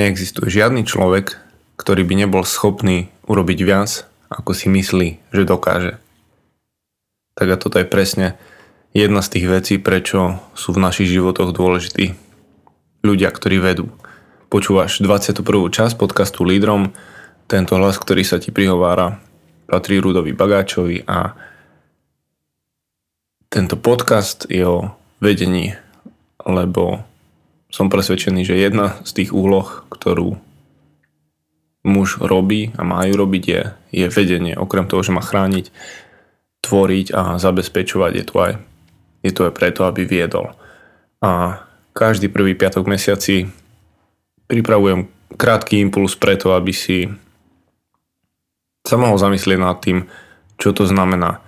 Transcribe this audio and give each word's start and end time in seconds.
Neexistuje 0.00 0.48
žiadny 0.48 0.88
človek, 0.88 1.36
ktorý 1.76 2.08
by 2.08 2.24
nebol 2.24 2.40
schopný 2.40 3.12
urobiť 3.28 3.58
viac, 3.60 4.08
ako 4.32 4.56
si 4.56 4.72
myslí, 4.72 5.20
že 5.28 5.44
dokáže. 5.44 6.00
Tak 7.36 7.48
a 7.52 7.60
toto 7.60 7.76
je 7.76 7.84
presne 7.84 8.40
jedna 8.96 9.20
z 9.20 9.36
tých 9.36 9.46
vecí, 9.52 9.74
prečo 9.76 10.40
sú 10.56 10.72
v 10.72 10.80
našich 10.80 11.12
životoch 11.12 11.52
dôležití 11.52 12.16
ľudia, 13.04 13.28
ktorí 13.28 13.60
vedú. 13.60 13.92
Počúvaš 14.48 15.04
21. 15.04 15.44
časť 15.68 16.00
podcastu 16.00 16.48
Lídrom, 16.48 16.96
tento 17.44 17.76
hlas, 17.76 18.00
ktorý 18.00 18.24
sa 18.24 18.40
ti 18.40 18.48
prihovára, 18.48 19.20
patrí 19.68 20.00
Rudovi 20.00 20.32
Bagáčovi 20.32 21.04
a 21.04 21.36
tento 23.52 23.76
podcast 23.76 24.48
je 24.48 24.64
o 24.64 24.96
vedení, 25.20 25.76
lebo 26.48 27.04
som 27.70 27.86
presvedčený, 27.86 28.42
že 28.42 28.58
jedna 28.58 28.98
z 29.06 29.22
tých 29.22 29.30
úloh, 29.30 29.86
ktorú 29.88 30.36
muž 31.86 32.20
robí 32.20 32.74
a 32.76 32.84
má 32.84 33.06
ju 33.08 33.14
robiť 33.16 33.44
je, 33.46 33.62
je 33.94 34.06
vedenie. 34.12 34.58
Okrem 34.58 34.84
toho, 34.84 35.00
že 35.00 35.14
má 35.14 35.24
chrániť, 35.24 35.72
tvoriť 36.60 37.06
a 37.16 37.40
zabezpečovať, 37.40 38.12
je 38.20 38.24
to 38.26 38.34
aj, 38.36 38.52
je 39.24 39.32
to 39.32 39.40
aj 39.48 39.52
preto, 39.56 39.88
aby 39.88 40.04
viedol. 40.04 40.52
A 41.24 41.62
každý 41.96 42.28
prvý 42.28 42.52
piatok 42.52 42.84
mesiaci 42.84 43.48
pripravujem 44.44 45.08
krátky 45.40 45.80
impuls 45.80 46.18
preto, 46.18 46.52
aby 46.52 46.74
si 46.74 47.08
sa 48.84 49.00
mohol 49.00 49.16
zamyslieť 49.16 49.58
nad 49.60 49.78
tým, 49.80 50.10
čo 50.60 50.76
to 50.76 50.84
znamená. 50.84 51.40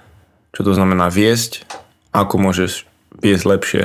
Čo 0.53 0.69
to 0.69 0.73
znamená 0.77 1.09
viesť, 1.09 1.65
ako 2.13 2.37
môžeš 2.41 2.85
viesť 3.21 3.45
lepšie 3.49 3.85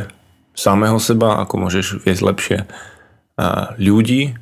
samého 0.57 0.97
seba, 0.97 1.45
ako 1.45 1.69
môžeš 1.69 2.01
viesť 2.01 2.23
lepšie 2.25 2.57
ľudí, 3.77 4.33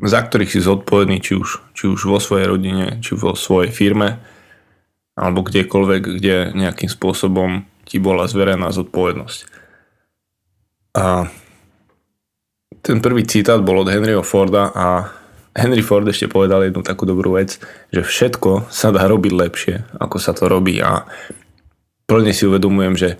za 0.00 0.24
ktorých 0.24 0.56
si 0.56 0.64
zodpovedný, 0.64 1.20
či 1.20 1.36
už, 1.36 1.76
či 1.76 1.84
už 1.92 2.08
vo 2.08 2.16
svojej 2.16 2.48
rodine, 2.48 3.04
či 3.04 3.12
vo 3.12 3.36
svojej 3.36 3.68
firme, 3.68 4.16
alebo 5.18 5.44
kdekoľvek, 5.44 6.02
kde 6.16 6.56
nejakým 6.56 6.88
spôsobom 6.88 7.68
ti 7.84 8.00
bola 8.00 8.24
zverená 8.24 8.72
zodpovednosť. 8.72 9.38
A 10.96 11.28
ten 12.80 13.02
prvý 13.02 13.26
citát 13.26 13.58
bol 13.60 13.82
od 13.82 13.90
Henryho 13.90 14.22
Forda 14.22 14.70
a 14.72 15.10
Henry 15.58 15.82
Ford 15.82 16.06
ešte 16.06 16.30
povedal 16.30 16.70
jednu 16.70 16.86
takú 16.86 17.02
dobrú 17.02 17.34
vec, 17.34 17.58
že 17.90 18.06
všetko 18.06 18.70
sa 18.70 18.94
dá 18.94 19.10
robiť 19.10 19.32
lepšie, 19.34 19.74
ako 19.98 20.16
sa 20.22 20.30
to 20.30 20.46
robí 20.46 20.78
a 20.78 21.02
plne 22.06 22.30
si 22.30 22.46
uvedomujem, 22.46 22.94
že 22.94 23.10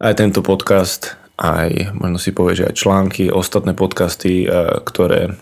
aj 0.00 0.16
tento 0.16 0.40
podcast 0.40 1.19
aj 1.40 1.96
možno 1.96 2.20
si 2.20 2.36
povie, 2.36 2.52
že 2.60 2.68
aj 2.68 2.76
články, 2.76 3.32
ostatné 3.32 3.72
podcasty, 3.72 4.44
e, 4.44 4.46
ktoré 4.84 5.40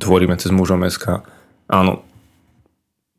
tvoríme 0.00 0.40
cez 0.40 0.48
mužom 0.48 0.88
SK. 0.88 1.20
Áno, 1.68 2.00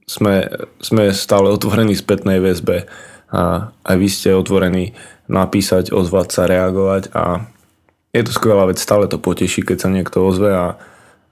sme, 0.09 0.49
sme 0.81 1.13
stále 1.13 1.53
otvorení 1.53 1.93
spätnej 1.93 2.41
väzbe 2.41 2.89
a 3.29 3.69
aj 3.85 3.95
vy 4.01 4.07
ste 4.09 4.33
otvorení 4.33 4.97
napísať, 5.29 5.93
ozvať 5.93 6.27
sa, 6.33 6.49
reagovať 6.49 7.13
a 7.13 7.45
je 8.09 8.25
to 8.25 8.33
skvelá 8.33 8.65
vec, 8.65 8.81
stále 8.81 9.05
to 9.05 9.21
poteší, 9.21 9.61
keď 9.61 9.85
sa 9.85 9.89
niekto 9.93 10.25
ozve 10.25 10.49
a, 10.49 10.81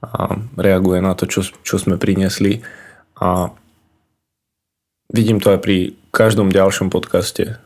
a 0.06 0.38
reaguje 0.62 1.02
na 1.02 1.18
to, 1.18 1.26
čo, 1.26 1.42
čo 1.42 1.82
sme 1.82 1.98
priniesli 1.98 2.62
a 3.18 3.50
vidím 5.10 5.42
to 5.42 5.58
aj 5.58 5.60
pri 5.66 5.98
každom 6.14 6.54
ďalšom 6.54 6.94
podcaste 6.94 7.58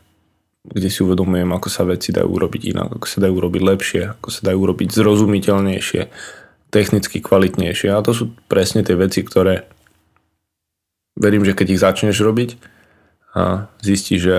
kde 0.62 0.88
si 0.88 1.02
uvedomujem, 1.02 1.50
ako 1.50 1.68
sa 1.68 1.82
veci 1.82 2.14
dajú 2.14 2.28
urobiť 2.30 2.62
inak, 2.70 2.88
ako 2.98 3.06
sa 3.06 3.18
dajú 3.18 3.34
urobiť 3.42 3.62
lepšie, 3.66 4.02
ako 4.18 4.28
sa 4.30 4.40
dajú 4.46 4.58
urobiť 4.62 4.88
zrozumiteľnejšie, 4.94 6.02
technicky 6.70 7.18
kvalitnejšie. 7.18 7.90
A 7.90 8.04
to 8.06 8.14
sú 8.14 8.24
presne 8.46 8.86
tie 8.86 8.94
veci, 8.94 9.26
ktoré 9.26 9.66
verím, 11.18 11.42
že 11.42 11.58
keď 11.58 11.66
ich 11.74 11.82
začneš 11.82 12.22
robiť 12.22 12.50
a 13.34 13.66
zistíš, 13.82 14.20
že 14.22 14.36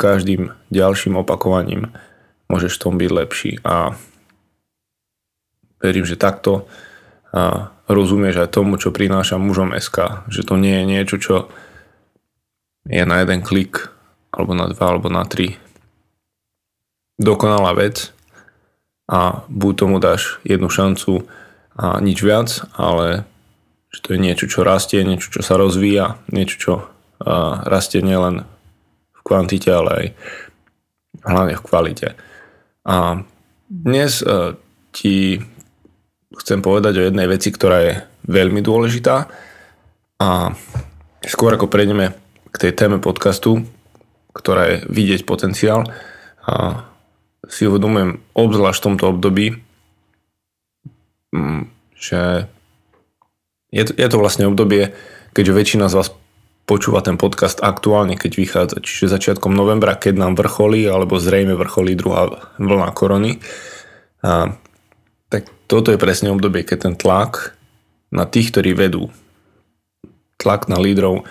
každým 0.00 0.56
ďalším 0.72 1.20
opakovaním 1.20 1.92
môžeš 2.48 2.80
v 2.80 2.82
tom 2.82 2.94
byť 2.96 3.10
lepší. 3.12 3.52
A 3.62 3.94
verím, 5.78 6.08
že 6.08 6.16
takto 6.16 6.66
a 7.32 7.72
rozumieš 7.88 8.44
aj 8.44 8.52
tomu, 8.52 8.76
čo 8.76 8.92
prináša 8.92 9.40
mužom 9.40 9.72
SK. 9.72 10.28
Že 10.28 10.42
to 10.44 10.54
nie 10.60 10.76
je 10.76 10.84
niečo, 10.84 11.16
čo 11.16 11.34
je 12.84 13.04
na 13.08 13.24
jeden 13.24 13.40
klik 13.40 13.88
alebo 14.32 14.56
na 14.56 14.66
dva, 14.72 14.86
alebo 14.88 15.12
na 15.12 15.28
tri. 15.28 15.60
Dokonalá 17.20 17.76
vec 17.76 18.10
a 19.06 19.44
buď 19.46 19.72
tomu 19.76 20.00
dáš 20.00 20.40
jednu 20.42 20.72
šancu 20.72 21.28
a 21.76 22.00
nič 22.00 22.18
viac, 22.24 22.64
ale 22.74 23.28
že 23.92 24.00
to 24.00 24.16
je 24.16 24.18
niečo, 24.24 24.48
čo 24.48 24.64
rastie, 24.64 25.04
niečo, 25.04 25.28
čo 25.28 25.44
sa 25.44 25.60
rozvíja, 25.60 26.16
niečo, 26.32 26.56
čo 26.56 26.72
rastie 27.68 28.00
nielen 28.00 28.48
v 29.12 29.20
kvantite, 29.20 29.68
ale 29.68 29.90
aj 29.92 30.06
hlavne 31.22 31.54
v 31.54 31.64
kvalite. 31.64 32.08
A 32.82 33.22
dnes 33.68 34.24
e, 34.24 34.56
ti 34.90 35.38
chcem 36.34 36.58
povedať 36.64 36.98
o 36.98 37.06
jednej 37.06 37.30
veci, 37.30 37.54
ktorá 37.54 37.78
je 37.84 37.94
veľmi 38.26 38.58
dôležitá 38.64 39.30
a 40.18 40.28
skôr 41.22 41.54
ako 41.54 41.70
prejdeme 41.70 42.16
k 42.50 42.56
tej 42.58 42.72
téme 42.74 42.98
podcastu, 42.98 43.62
ktorá 44.32 44.62
je 44.68 44.76
vidieť 44.88 45.28
potenciál 45.28 45.88
a 46.42 46.84
si 47.46 47.68
uvedomujem 47.68 48.22
obzvlášť 48.32 48.78
v 48.80 48.86
tomto 48.86 49.04
období, 49.12 49.46
mm, 51.36 51.62
že 51.96 52.48
je 53.72 53.82
to, 53.88 53.92
je 53.96 54.08
to 54.08 54.16
vlastne 54.20 54.44
obdobie, 54.48 54.92
keďže 55.32 55.52
väčšina 55.56 55.86
z 55.88 55.96
vás 55.96 56.08
počúva 56.68 57.02
ten 57.02 57.18
podcast 57.18 57.58
aktuálne, 57.58 58.14
keď 58.14 58.32
vychádza, 58.38 58.76
čiže 58.80 59.12
začiatkom 59.12 59.50
novembra, 59.50 59.98
keď 59.98 60.14
nám 60.16 60.32
vrcholí, 60.38 60.86
alebo 60.86 61.18
zrejme 61.18 61.58
vrcholí 61.58 61.98
druhá 61.98 62.30
vlna 62.56 62.88
korony. 62.94 63.42
A, 64.22 64.54
tak 65.26 65.50
toto 65.66 65.90
je 65.90 65.98
presne 65.98 66.30
obdobie, 66.30 66.62
keď 66.62 66.78
ten 66.90 66.94
tlak 66.94 67.58
na 68.14 68.28
tých, 68.28 68.54
ktorí 68.54 68.76
vedú, 68.76 69.10
tlak 70.38 70.70
na 70.70 70.78
lídrov 70.78 71.26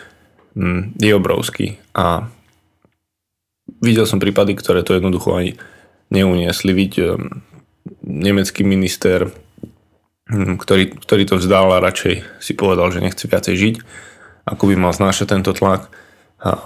mm, 0.57 0.99
je 0.99 1.11
obrovský. 1.15 1.67
A 1.95 2.27
videl 3.81 4.05
som 4.05 4.21
prípady, 4.21 4.55
ktoré 4.55 4.85
to 4.85 4.95
jednoducho 4.95 5.35
ani 5.35 5.57
neuniesli. 6.13 6.71
Vidieť 6.71 6.95
ehm, 7.01 7.43
nemecký 8.05 8.61
minister, 8.63 9.33
hm, 10.29 10.61
ktorý, 10.61 10.95
ktorý 11.01 11.23
to 11.27 11.35
vzdal 11.41 11.73
a 11.75 11.83
radšej 11.83 12.39
si 12.39 12.53
povedal, 12.53 12.93
že 12.93 13.03
nechce 13.03 13.25
viacej 13.25 13.55
žiť, 13.57 13.75
ako 14.45 14.63
by 14.71 14.75
mal 14.77 14.93
znášať 14.93 15.33
tento 15.33 15.51
tlak. 15.57 15.89
A 16.41 16.65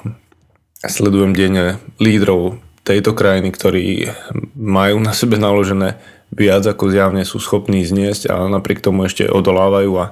sledujem 0.85 1.35
denne 1.35 1.81
lídrov 1.97 2.59
tejto 2.85 3.17
krajiny, 3.17 3.49
ktorí 3.49 4.13
majú 4.53 5.01
na 5.01 5.11
sebe 5.11 5.41
naložené 5.41 5.97
viac 6.35 6.67
ako 6.67 6.91
zjavne 6.91 7.23
sú 7.23 7.39
schopní 7.39 7.81
zniesť 7.85 8.29
a 8.29 8.45
napriek 8.51 8.83
tomu 8.83 9.07
ešte 9.07 9.29
odolávajú 9.29 9.91
a, 9.97 10.05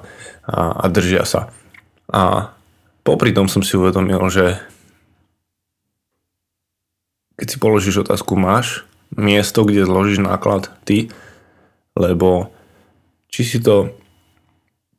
a, 0.48 0.60
a 0.82 0.84
držia 0.88 1.28
sa. 1.28 1.52
A 2.08 2.54
popri 3.04 3.36
tom 3.36 3.46
som 3.46 3.60
si 3.60 3.76
uvedomil, 3.76 4.20
že 4.32 4.58
keď 7.34 7.46
si 7.50 7.56
položíš 7.58 8.06
otázku, 8.06 8.38
máš 8.38 8.86
miesto, 9.14 9.62
kde 9.66 9.86
zložíš 9.86 10.22
náklad 10.22 10.70
ty, 10.86 11.10
lebo 11.94 12.50
či 13.30 13.42
si 13.46 13.58
to 13.62 13.94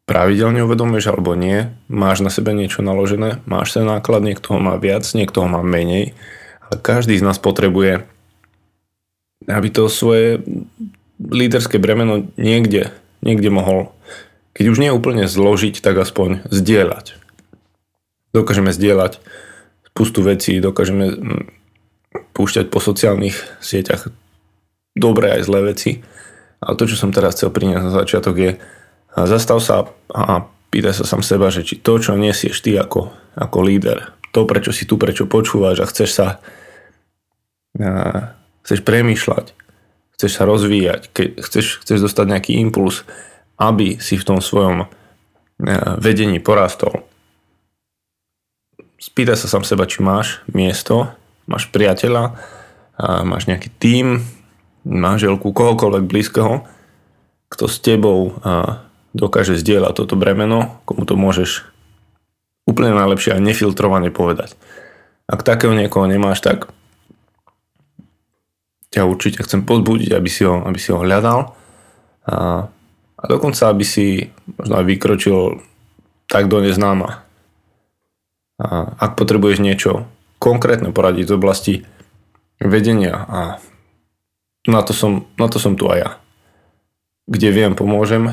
pravidelne 0.06 0.62
uvedomuješ 0.64 1.12
alebo 1.12 1.34
nie, 1.34 1.74
máš 1.90 2.22
na 2.22 2.30
sebe 2.30 2.54
niečo 2.54 2.86
naložené, 2.86 3.42
máš 3.50 3.74
ten 3.76 3.84
náklad, 3.84 4.22
niekto 4.22 4.56
ho 4.56 4.60
má 4.62 4.78
viac, 4.78 5.04
niekto 5.18 5.44
ho 5.44 5.48
má 5.50 5.66
menej, 5.66 6.14
ale 6.62 6.76
každý 6.78 7.18
z 7.18 7.26
nás 7.26 7.42
potrebuje, 7.42 8.06
aby 9.50 9.68
to 9.74 9.90
svoje 9.90 10.46
líderské 11.20 11.82
bremeno 11.82 12.30
niekde, 12.38 12.94
niekde 13.26 13.50
mohol, 13.50 13.92
keď 14.54 14.66
už 14.72 14.78
nie 14.78 14.92
úplne 14.94 15.26
zložiť, 15.26 15.82
tak 15.82 15.98
aspoň 15.98 16.46
zdieľať. 16.54 17.18
Dokážeme 18.36 18.70
zdieľať 18.70 19.24
spustu 19.90 20.22
vecí, 20.22 20.60
dokážeme 20.60 21.08
púšťať 22.34 22.72
po 22.72 22.80
sociálnych 22.84 23.38
sieťach 23.64 24.12
dobré 24.96 25.36
aj 25.38 25.46
zlé 25.46 25.76
veci. 25.76 25.92
Ale 26.64 26.80
to, 26.80 26.88
čo 26.88 26.96
som 26.96 27.12
teraz 27.12 27.36
chcel 27.38 27.52
priniesť 27.52 27.84
na 27.84 27.94
začiatok 27.94 28.36
je, 28.40 28.52
zastav 29.28 29.60
sa 29.60 29.92
a 30.10 30.48
pýtaj 30.72 31.04
sa 31.04 31.06
sám 31.06 31.22
seba, 31.22 31.52
že 31.52 31.68
či 31.68 31.78
to, 31.78 32.00
čo 32.00 32.16
nesieš 32.16 32.64
ty 32.64 32.74
ako, 32.80 33.12
ako 33.38 33.58
líder, 33.62 34.16
to, 34.32 34.48
prečo 34.48 34.72
si 34.72 34.88
tu, 34.88 35.00
prečo 35.00 35.30
počúvaš 35.30 35.84
a 35.84 35.90
chceš 35.92 36.10
sa 36.16 36.28
a, 37.80 38.34
chceš 38.66 38.82
premýšľať, 38.82 39.46
chceš 40.16 40.32
sa 40.32 40.44
rozvíjať, 40.48 41.12
keď 41.12 41.28
chceš, 41.44 41.86
chceš 41.86 42.00
dostať 42.10 42.26
nejaký 42.34 42.52
impuls, 42.58 43.04
aby 43.60 44.00
si 44.00 44.20
v 44.20 44.28
tom 44.28 44.40
svojom 44.40 44.88
vedení 46.00 46.44
porastol. 46.44 47.08
Spýtaj 49.00 49.38
sa 49.40 49.48
sám 49.48 49.64
seba, 49.64 49.88
či 49.88 50.04
máš 50.04 50.44
miesto, 50.50 51.14
máš 51.46 51.70
priateľa, 51.70 52.38
a 52.96 53.28
máš 53.28 53.46
nejaký 53.50 53.70
tím, 53.76 54.24
manželku, 54.86 55.52
kohokoľvek 55.52 56.06
blízkeho, 56.06 56.64
kto 57.50 57.66
s 57.66 57.78
tebou 57.82 58.38
dokáže 59.16 59.56
zdieľať 59.56 59.94
toto 59.96 60.16
bremeno, 60.20 60.80
komu 60.84 61.08
to 61.08 61.16
môžeš 61.16 61.66
úplne 62.68 62.94
najlepšie 62.98 63.38
a 63.38 63.42
nefiltrovane 63.42 64.12
povedať. 64.12 64.58
Ak 65.26 65.42
takého 65.42 65.74
niekoho 65.74 66.06
nemáš, 66.06 66.42
tak 66.42 66.70
ťa 68.94 69.06
určite 69.06 69.42
chcem 69.44 69.66
pozbudiť, 69.66 70.14
aby 70.14 70.30
si 70.30 70.46
ho, 70.46 70.62
aby 70.64 70.80
si 70.80 70.94
ho 70.94 71.02
hľadal 71.02 71.52
a, 72.26 72.68
a 73.20 73.24
dokonca, 73.28 73.68
aby 73.68 73.84
si 73.84 74.32
možno 74.56 74.80
aj 74.80 74.86
vykročil 74.86 75.60
tak 76.32 76.48
do 76.48 76.62
neznáma. 76.62 77.26
A 78.56 78.96
ak 78.96 79.20
potrebuješ 79.20 79.60
niečo 79.60 80.08
konkrétne 80.46 80.94
poradiť 80.94 81.34
z 81.34 81.34
oblasti 81.34 81.74
vedenia 82.62 83.26
a 83.26 83.40
na 84.70 84.82
to 84.86 84.94
som, 84.94 85.26
na 85.42 85.50
to 85.50 85.58
som 85.58 85.74
tu 85.74 85.90
aj 85.90 85.98
ja. 85.98 86.12
Kde 87.26 87.50
viem, 87.50 87.74
pomôžem. 87.74 88.30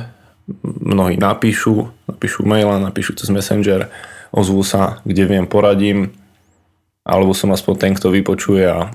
Mnohí 0.61 1.17
napíšu, 1.17 1.89
napíšu 2.05 2.45
maila, 2.45 2.77
napíšu 2.77 3.17
cez 3.17 3.33
Messenger, 3.33 3.89
ozvú 4.29 4.61
sa, 4.61 5.01
kde 5.09 5.25
viem, 5.25 5.49
poradím, 5.49 6.13
alebo 7.01 7.33
som 7.33 7.57
aspoň 7.57 7.75
ten, 7.81 7.93
kto 7.97 8.13
vypočuje 8.13 8.69
a 8.69 8.93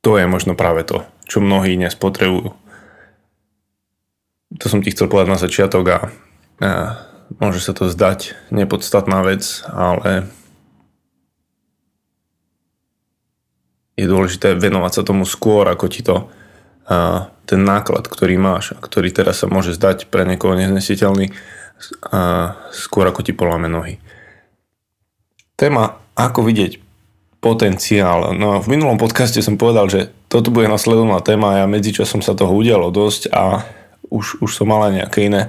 to 0.00 0.16
je 0.16 0.24
možno 0.26 0.56
práve 0.56 0.82
to, 0.82 1.04
čo 1.28 1.44
mnohí 1.44 1.76
dnes 1.76 1.94
potrebujú. 1.94 2.56
To 4.58 4.66
som 4.66 4.82
ti 4.82 4.90
chcel 4.90 5.06
povedať 5.06 5.28
na 5.30 5.38
začiatok 5.38 5.84
a, 5.86 5.98
a 6.58 6.70
môže 7.38 7.62
sa 7.62 7.76
to 7.76 7.86
zdať 7.86 8.34
nepodstatná 8.50 9.22
vec, 9.22 9.62
ale 9.68 10.26
je 14.00 14.06
dôležité 14.08 14.56
venovať 14.56 14.92
sa 14.96 15.02
tomu 15.04 15.28
skôr, 15.28 15.68
ako 15.68 15.86
ti 15.92 16.00
to 16.00 16.24
a, 16.88 17.28
ten 17.44 17.60
náklad, 17.60 18.08
ktorý 18.08 18.40
máš 18.40 18.72
a 18.72 18.80
ktorý 18.80 19.12
teraz 19.12 19.44
sa 19.44 19.46
môže 19.52 19.76
zdať 19.76 20.08
pre 20.08 20.24
niekoho 20.24 20.56
neznesiteľný, 20.56 21.36
a, 22.08 22.56
skôr 22.72 23.04
ako 23.04 23.20
ti 23.20 23.36
poláme 23.36 23.68
nohy. 23.68 24.00
Téma, 25.60 26.00
ako 26.16 26.48
vidieť 26.48 26.80
potenciál. 27.40 28.36
No 28.36 28.60
v 28.60 28.68
minulom 28.68 29.00
podcaste 29.00 29.40
som 29.40 29.60
povedal, 29.60 29.88
že 29.88 30.12
toto 30.28 30.52
bude 30.52 30.68
nasledovná 30.68 31.20
téma 31.24 31.56
a 31.56 31.58
ja 31.64 31.66
medzičasom 31.66 32.20
sa 32.20 32.36
toho 32.36 32.52
udialo 32.52 32.92
dosť 32.92 33.32
a 33.32 33.64
už, 34.12 34.44
už 34.44 34.50
som 34.52 34.68
mal 34.68 34.88
aj 34.88 35.04
nejaké 35.04 35.18
iné, 35.28 35.48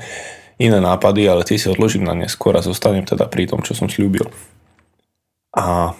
iné 0.56 0.80
nápady, 0.80 1.27
ale 1.27 1.44
tie 1.44 1.59
si 1.59 1.68
odložím 1.68 2.07
na 2.07 2.15
neskôr 2.15 2.56
a 2.56 2.63
zostanem 2.63 3.03
teda 3.03 3.27
pri 3.27 3.51
tom, 3.51 3.59
čo 3.59 3.75
som 3.75 3.92
slúbil. 3.92 4.27
A 5.51 5.92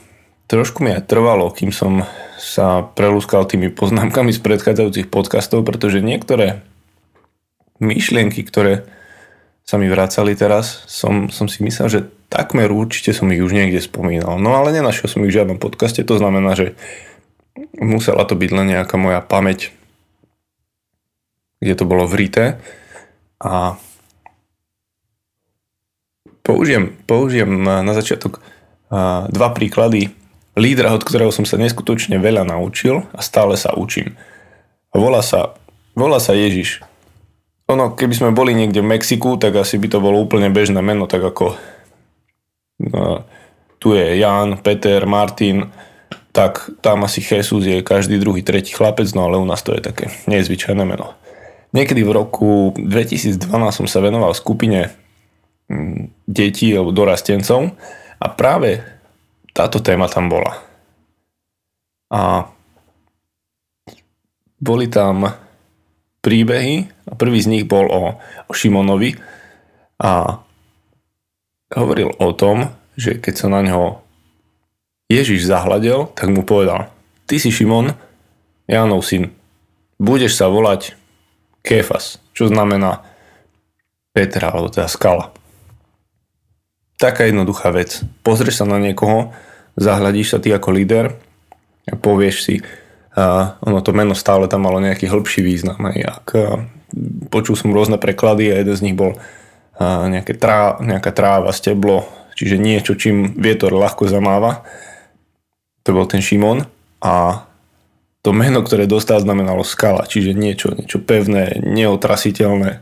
trošku 0.52 0.84
mi 0.84 0.92
aj 0.92 1.08
trvalo, 1.08 1.48
kým 1.56 1.72
som 1.72 2.04
sa 2.36 2.84
prelúskal 2.84 3.48
tými 3.48 3.72
poznámkami 3.72 4.36
z 4.36 4.44
predchádzajúcich 4.44 5.08
podcastov, 5.08 5.64
pretože 5.64 6.04
niektoré 6.04 6.60
myšlienky, 7.80 8.44
ktoré 8.44 8.84
sa 9.64 9.80
mi 9.80 9.88
vracali 9.88 10.36
teraz, 10.36 10.84
som, 10.92 11.32
som 11.32 11.48
si 11.48 11.64
myslel, 11.64 11.88
že 11.88 12.00
takmer 12.28 12.68
určite 12.68 13.16
som 13.16 13.32
ich 13.32 13.40
už 13.40 13.56
niekde 13.56 13.80
spomínal. 13.80 14.36
No 14.36 14.60
ale 14.60 14.76
nenašiel 14.76 15.08
som 15.08 15.24
ich 15.24 15.32
v 15.32 15.40
žiadnom 15.40 15.64
podcaste, 15.64 16.04
to 16.04 16.20
znamená, 16.20 16.52
že 16.60 16.76
musela 17.80 18.28
to 18.28 18.36
byť 18.36 18.52
len 18.52 18.68
nejaká 18.76 19.00
moja 19.00 19.24
pamäť, 19.24 19.72
kde 21.64 21.74
to 21.80 21.88
bolo 21.88 22.04
vrité. 22.04 22.60
A 23.40 23.80
použijem, 26.44 26.92
použijem 27.08 27.64
na 27.64 27.94
začiatok 27.96 28.44
dva 29.32 29.50
príklady 29.56 30.12
lídra, 30.58 30.96
od 30.96 31.04
ktorého 31.04 31.32
som 31.32 31.48
sa 31.48 31.60
neskutočne 31.60 32.20
veľa 32.20 32.48
naučil 32.48 33.08
a 33.16 33.22
stále 33.24 33.56
sa 33.56 33.76
učím. 33.76 34.16
Volá 34.92 35.24
sa, 35.24 35.56
volá 35.96 36.20
sa 36.20 36.36
Ježiš. 36.36 36.84
Ono, 37.72 37.96
keby 37.96 38.14
sme 38.14 38.30
boli 38.36 38.52
niekde 38.52 38.84
v 38.84 38.92
Mexiku, 38.92 39.40
tak 39.40 39.56
asi 39.56 39.80
by 39.80 39.88
to 39.88 40.04
bolo 40.04 40.20
úplne 40.20 40.52
bežné 40.52 40.84
meno, 40.84 41.08
tak 41.08 41.24
ako 41.24 41.56
No, 42.90 43.24
tu 43.78 43.94
je 43.94 44.18
Jan, 44.18 44.58
Peter, 44.58 45.06
Martin, 45.06 45.70
tak 46.32 46.70
tam 46.82 47.04
asi 47.04 47.22
Jesus 47.22 47.66
je 47.66 47.86
každý 47.86 48.18
druhý, 48.18 48.42
tretí 48.42 48.74
chlapec, 48.74 49.06
no 49.14 49.28
ale 49.28 49.38
u 49.38 49.46
nás 49.46 49.62
to 49.62 49.76
je 49.76 49.82
také 49.84 50.10
nezvyčajné 50.26 50.82
meno. 50.88 51.14
Niekedy 51.72 52.04
v 52.04 52.16
roku 52.16 52.74
2012 52.76 53.48
som 53.52 53.88
sa 53.88 54.00
venoval 54.04 54.36
skupine 54.36 54.92
mm, 55.70 56.28
detí 56.28 56.74
alebo 56.74 56.92
dorastencov 56.92 57.76
a 58.20 58.26
práve 58.32 58.84
táto 59.52 59.84
téma 59.84 60.08
tam 60.08 60.32
bola. 60.32 60.60
A 62.12 62.48
boli 64.62 64.88
tam 64.92 65.32
príbehy 66.22 66.86
a 67.10 67.14
prvý 67.18 67.40
z 67.42 67.50
nich 67.50 67.66
bol 67.66 67.90
o, 67.90 68.22
o 68.22 68.54
Šimonovi 68.54 69.18
a 69.98 70.38
hovoril 71.74 72.14
o 72.20 72.30
tom, 72.36 72.70
že 72.94 73.18
keď 73.18 73.34
sa 73.34 73.48
na 73.50 73.66
ňo 73.66 74.04
Ježiš 75.10 75.50
zahľadel, 75.50 76.14
tak 76.14 76.30
mu 76.32 76.46
povedal, 76.46 76.88
ty 77.26 77.42
si 77.42 77.52
Šimon, 77.52 77.96
Jánov 78.70 79.04
syn, 79.04 79.34
budeš 80.00 80.40
sa 80.40 80.48
volať 80.48 80.96
Kéfas, 81.66 82.22
čo 82.32 82.48
znamená 82.48 83.04
Petra, 84.16 84.52
alebo 84.52 84.72
teda 84.72 84.88
skala. 84.88 85.32
Taká 87.02 87.26
jednoduchá 87.26 87.74
vec. 87.74 88.06
Pozrieš 88.22 88.62
sa 88.62 88.66
na 88.70 88.78
niekoho, 88.78 89.34
zahľadíš 89.74 90.38
sa 90.38 90.38
ty 90.38 90.54
ako 90.54 90.70
líder 90.70 91.18
a 91.90 91.98
povieš 91.98 92.36
si, 92.46 92.56
a 93.18 93.58
ono 93.66 93.82
to 93.82 93.90
meno 93.90 94.14
stále 94.14 94.46
tam 94.46 94.70
malo 94.70 94.78
nejaký 94.78 95.10
hĺbší 95.10 95.42
význam. 95.42 95.82
Aj 95.82 95.98
ak, 95.98 96.26
a, 96.38 96.62
počul 97.34 97.58
som 97.58 97.74
rôzne 97.74 97.98
preklady 97.98 98.54
a 98.54 98.62
jeden 98.62 98.76
z 98.78 98.86
nich 98.86 98.94
bol 98.94 99.18
nejaké 99.82 100.38
trá, 100.38 100.78
nejaká 100.78 101.10
tráva, 101.10 101.50
steblo, 101.50 102.06
čiže 102.38 102.62
niečo, 102.62 102.94
čím 102.94 103.34
vietor 103.34 103.74
ľahko 103.74 104.06
zamáva. 104.06 104.62
To 105.82 105.98
bol 105.98 106.06
ten 106.06 106.22
Šimon 106.22 106.70
a 107.02 107.46
to 108.22 108.30
meno, 108.30 108.62
ktoré 108.62 108.86
dostal, 108.86 109.18
znamenalo 109.18 109.66
skala, 109.66 110.06
čiže 110.06 110.38
niečo, 110.38 110.78
niečo 110.78 111.02
pevné, 111.02 111.58
neotrasiteľné. 111.66 112.78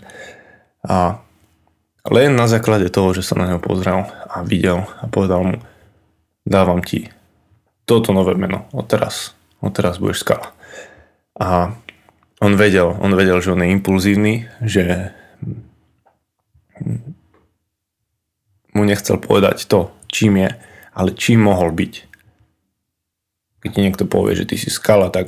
A 0.83 1.23
len 2.09 2.33
na 2.33 2.49
základe 2.49 2.89
toho, 2.89 3.13
že 3.13 3.23
sa 3.23 3.37
na 3.37 3.45
neho 3.45 3.61
pozrel 3.61 4.05
a 4.29 4.41
videl 4.41 4.85
a 4.99 5.05
povedal 5.05 5.41
mu, 5.45 5.57
dávam 6.43 6.81
ti 6.81 7.09
toto 7.89 8.13
nové 8.13 8.37
meno, 8.37 8.69
odteraz, 8.69 9.33
odteraz 9.61 9.97
budeš 9.97 10.21
skala. 10.21 10.53
A 11.39 11.73
on 12.39 12.53
vedel, 12.53 12.93
on 13.01 13.17
vedel, 13.17 13.41
že 13.41 13.53
on 13.53 13.65
je 13.65 13.73
impulzívny, 13.73 14.45
že 14.61 15.13
mu 18.73 18.83
nechcel 18.85 19.17
povedať 19.17 19.65
to, 19.65 19.91
čím 20.07 20.39
je, 20.45 20.49
ale 20.95 21.17
čím 21.17 21.43
mohol 21.43 21.73
byť. 21.73 21.93
Keď 23.59 23.69
ti 23.75 23.79
niekto 23.83 24.05
povie, 24.07 24.39
že 24.39 24.47
ty 24.47 24.55
si 24.55 24.71
skala, 24.71 25.11
tak 25.11 25.27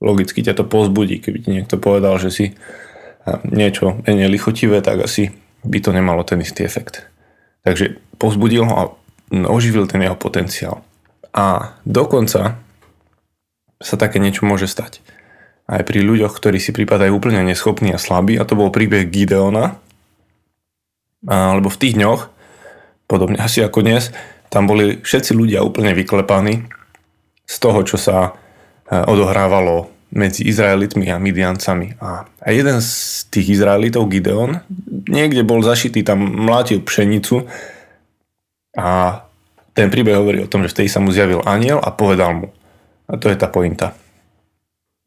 logicky 0.00 0.40
ťa 0.40 0.56
to 0.56 0.64
pozbudí. 0.64 1.20
Keby 1.20 1.38
ti 1.44 1.50
niekto 1.52 1.76
povedal, 1.76 2.16
že 2.16 2.30
si 2.32 2.46
niečo 3.44 4.00
menej 4.08 4.32
lichotivé, 4.32 4.80
tak 4.80 5.04
asi 5.04 5.32
by 5.64 5.78
to 5.80 5.90
nemalo 5.90 6.22
ten 6.22 6.40
istý 6.44 6.62
efekt. 6.64 7.04
Takže 7.64 7.96
pozbudil 8.20 8.68
ho 8.68 8.74
a 8.76 8.84
oživil 9.32 9.88
ten 9.88 10.04
jeho 10.04 10.14
potenciál. 10.14 10.84
A 11.34 11.74
dokonca 11.88 12.60
sa 13.80 13.96
také 13.98 14.22
niečo 14.22 14.46
môže 14.46 14.70
stať. 14.70 15.00
Aj 15.64 15.80
pri 15.80 16.04
ľuďoch, 16.04 16.36
ktorí 16.36 16.60
si 16.60 16.76
pripadajú 16.76 17.16
úplne 17.16 17.40
neschopní 17.42 17.96
a 17.96 17.98
slabí, 17.98 18.36
a 18.36 18.44
to 18.44 18.54
bol 18.54 18.68
príbeh 18.68 19.08
Gideona, 19.08 19.80
alebo 21.24 21.72
v 21.72 21.80
tých 21.80 21.96
dňoch, 21.96 22.28
podobne 23.08 23.40
asi 23.40 23.64
ako 23.64 23.80
dnes, 23.80 24.12
tam 24.52 24.68
boli 24.68 25.00
všetci 25.00 25.32
ľudia 25.32 25.64
úplne 25.64 25.96
vyklepaní 25.96 26.68
z 27.48 27.56
toho, 27.58 27.80
čo 27.82 27.96
sa 27.96 28.16
e, 28.28 28.30
odohrávalo 28.92 29.93
medzi 30.14 30.46
Izraelitmi 30.46 31.10
a 31.10 31.18
Midiancami. 31.18 31.98
A, 31.98 32.24
jeden 32.46 32.78
z 32.78 32.90
tých 33.34 33.58
Izraelitov, 33.58 34.06
Gideon, 34.06 34.62
niekde 35.10 35.42
bol 35.42 35.60
zašitý, 35.60 36.06
tam 36.06 36.22
mlátil 36.22 36.86
pšenicu 36.86 37.50
a 38.78 39.20
ten 39.74 39.90
príbeh 39.90 40.14
hovorí 40.14 40.38
o 40.46 40.50
tom, 40.50 40.62
že 40.62 40.70
vtedy 40.70 40.86
sa 40.86 41.02
mu 41.02 41.10
zjavil 41.10 41.42
aniel 41.42 41.82
a 41.82 41.90
povedal 41.90 42.30
mu, 42.30 42.48
a 43.10 43.18
to 43.18 43.26
je 43.26 43.36
tá 43.36 43.50
pointa, 43.50 43.98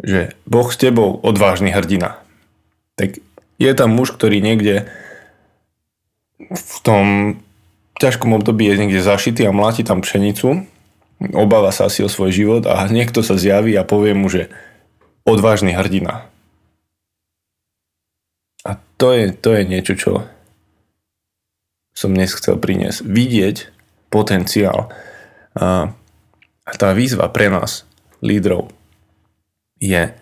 že 0.04 0.36
Boh 0.44 0.68
s 0.68 0.76
tebou 0.76 1.24
odvážny 1.24 1.72
hrdina. 1.72 2.20
Tak 3.00 3.24
je 3.58 3.72
tam 3.72 3.96
muž, 3.96 4.12
ktorý 4.12 4.44
niekde 4.44 4.92
v 6.52 6.76
tom 6.84 7.06
ťažkom 7.98 8.36
období 8.36 8.68
je 8.70 8.76
niekde 8.78 9.02
zašitý 9.02 9.48
a 9.48 9.56
mláti 9.56 9.82
tam 9.88 10.04
pšenicu, 10.04 10.68
obáva 11.34 11.74
sa 11.74 11.90
asi 11.90 12.06
o 12.06 12.12
svoj 12.12 12.30
život 12.30 12.64
a 12.70 12.86
niekto 12.92 13.26
sa 13.26 13.40
zjaví 13.40 13.74
a 13.74 13.88
povie 13.88 14.14
mu, 14.14 14.30
že 14.30 14.54
odvážny 15.28 15.76
hrdina. 15.76 16.24
A 18.64 18.80
to 18.96 19.12
je, 19.12 19.36
to 19.36 19.52
je 19.52 19.64
niečo, 19.68 19.94
čo 20.00 20.12
som 21.92 22.16
dnes 22.16 22.32
chcel 22.32 22.56
priniesť. 22.56 23.04
Vidieť 23.04 23.58
potenciál. 24.08 24.88
A, 25.58 25.92
a 26.64 26.72
tá 26.78 26.96
výzva 26.96 27.28
pre 27.28 27.52
nás, 27.52 27.84
lídrov, 28.24 28.72
je 29.78 30.16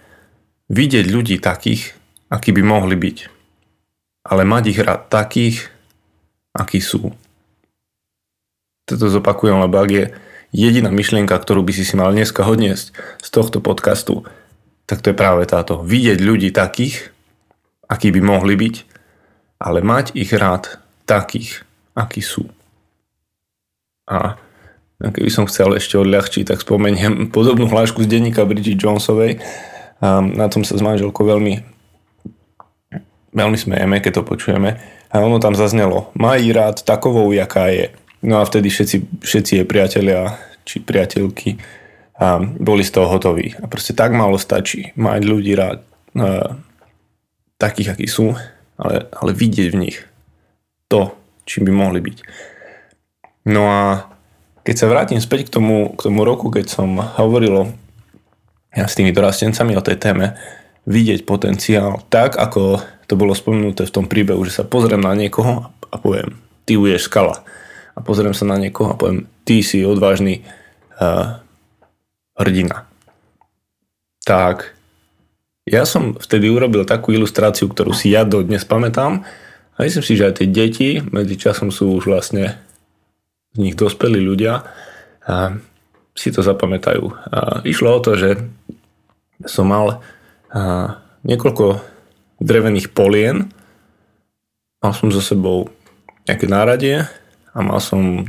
vidieť 0.72 1.06
ľudí 1.08 1.38
takých, 1.38 1.94
akí 2.28 2.50
by 2.52 2.64
mohli 2.66 2.98
byť, 2.98 3.18
ale 4.26 4.42
mať 4.44 4.64
ich 4.74 4.80
rád 4.82 5.08
takých, 5.08 5.70
akí 6.56 6.82
sú. 6.82 7.14
Toto 8.86 9.06
zopakujem, 9.10 9.62
lebo 9.62 9.76
ak 9.82 9.90
je 9.92 10.06
jediná 10.56 10.90
myšlienka, 10.90 11.36
ktorú 11.36 11.62
by 11.66 11.74
si 11.76 11.84
si 11.84 11.96
mal 12.00 12.16
dneska 12.16 12.46
odniesť 12.48 12.96
z 13.20 13.30
tohto 13.30 13.60
podcastu, 13.60 14.24
tak 14.86 15.02
to 15.02 15.12
je 15.12 15.18
práve 15.18 15.46
táto. 15.50 15.82
Vidieť 15.82 16.22
ľudí 16.22 16.50
takých, 16.54 17.10
akí 17.90 18.14
by 18.14 18.22
mohli 18.22 18.54
byť, 18.58 18.76
ale 19.62 19.82
mať 19.82 20.14
ich 20.14 20.30
rád 20.34 20.78
takých, 21.10 21.66
akí 21.98 22.22
sú. 22.22 22.46
A 24.06 24.38
keby 25.02 25.30
som 25.34 25.50
chcel 25.50 25.74
ešte 25.74 25.98
odľahčiť, 25.98 26.46
tak 26.46 26.62
spomeniem 26.62 27.34
podobnú 27.34 27.66
hlášku 27.70 28.06
z 28.06 28.10
denníka 28.10 28.46
Bridget 28.46 28.78
Jonesovej. 28.78 29.42
A 30.02 30.22
na 30.22 30.46
tom 30.52 30.62
sa 30.62 30.78
s 30.78 30.86
manželkou 30.86 31.26
veľmi 31.26 31.76
veľmi 33.36 33.58
smejeme, 33.60 34.00
keď 34.00 34.24
to 34.24 34.30
počujeme. 34.32 34.80
A 35.12 35.20
ono 35.20 35.44
tam 35.44 35.54
zaznelo, 35.54 36.10
maj 36.16 36.40
rád 36.56 36.88
takovou, 36.88 37.36
jaká 37.36 37.68
je. 37.68 37.92
No 38.24 38.40
a 38.40 38.48
vtedy 38.48 38.72
všetci, 38.72 39.22
všetci 39.22 39.52
jej 39.62 39.68
priatelia 39.68 40.40
či 40.66 40.82
priateľky 40.82 41.60
a 42.16 42.40
boli 42.40 42.84
z 42.88 42.96
toho 42.96 43.12
hotoví. 43.12 43.56
A 43.60 43.68
proste 43.68 43.92
tak 43.92 44.16
málo 44.16 44.40
stačí 44.40 44.96
mať 44.96 45.22
ľudí 45.28 45.52
rád 45.56 45.84
a, 46.16 46.56
takých, 47.60 47.96
akí 47.96 48.08
sú, 48.08 48.36
ale, 48.80 49.08
ale 49.12 49.32
vidieť 49.32 49.68
v 49.72 49.80
nich 49.80 49.98
to, 50.88 51.12
čím 51.44 51.68
by 51.68 51.74
mohli 51.74 52.00
byť. 52.04 52.18
No 53.52 53.68
a 53.68 53.82
keď 54.66 54.76
sa 54.76 54.90
vrátim 54.90 55.22
späť 55.22 55.48
k 55.48 55.60
tomu, 55.62 55.94
k 55.94 56.10
tomu 56.10 56.26
roku, 56.26 56.50
keď 56.50 56.66
som 56.72 56.98
hovoril 56.98 57.70
ja 58.76 58.86
s 58.90 58.98
tými 58.98 59.16
dorastencami 59.16 59.78
o 59.78 59.86
tej 59.86 59.96
téme, 60.02 60.36
vidieť 60.86 61.24
potenciál 61.24 62.04
tak, 62.12 62.36
ako 62.36 62.84
to 63.06 63.14
bolo 63.16 63.38
spomenuté 63.38 63.86
v 63.88 63.96
tom 63.96 64.06
príbehu, 64.10 64.42
že 64.44 64.62
sa 64.62 64.68
pozriem 64.68 65.00
na 65.00 65.14
niekoho 65.14 65.70
a 65.70 65.96
poviem, 65.96 66.36
ty 66.68 66.76
uješ 66.76 67.08
skala. 67.08 67.46
A 67.96 68.04
pozriem 68.04 68.36
sa 68.36 68.44
na 68.44 68.60
niekoho 68.60 68.92
a 68.92 69.00
poviem, 69.00 69.30
ty 69.48 69.64
si 69.64 69.86
odvážny 69.86 70.44
uh, 71.00 71.45
hrdina. 72.36 72.88
Tak 74.28 74.76
ja 75.66 75.82
som 75.88 76.14
vtedy 76.14 76.52
urobil 76.52 76.86
takú 76.86 77.10
ilustráciu, 77.10 77.66
ktorú 77.72 77.96
si 77.96 78.14
ja 78.14 78.22
dodnes 78.22 78.62
pamätám 78.62 79.26
a 79.76 79.78
myslím 79.82 80.06
si, 80.06 80.14
že 80.14 80.30
aj 80.30 80.34
tie 80.38 80.48
deti 80.48 80.90
medzi 81.02 81.36
časom 81.36 81.74
sú 81.74 81.98
už 81.98 82.06
vlastne 82.06 82.62
z 83.56 83.58
nich 83.58 83.74
dospelí 83.74 84.22
ľudia 84.22 84.68
a 85.26 85.58
si 86.16 86.32
to 86.32 86.46
zapamätajú. 86.46 87.12
A 87.34 87.66
išlo 87.68 87.98
o 87.98 88.04
to, 88.04 88.16
že 88.16 88.40
som 89.44 89.68
mal 89.68 90.00
a, 90.54 91.02
niekoľko 91.28 91.82
drevených 92.40 92.96
polien, 92.96 93.52
mal 94.80 94.94
som 94.96 95.12
so 95.12 95.20
sebou 95.20 95.68
nejaké 96.30 96.48
náradie 96.48 97.04
a 97.52 97.58
mal 97.60 97.84
som 97.84 98.24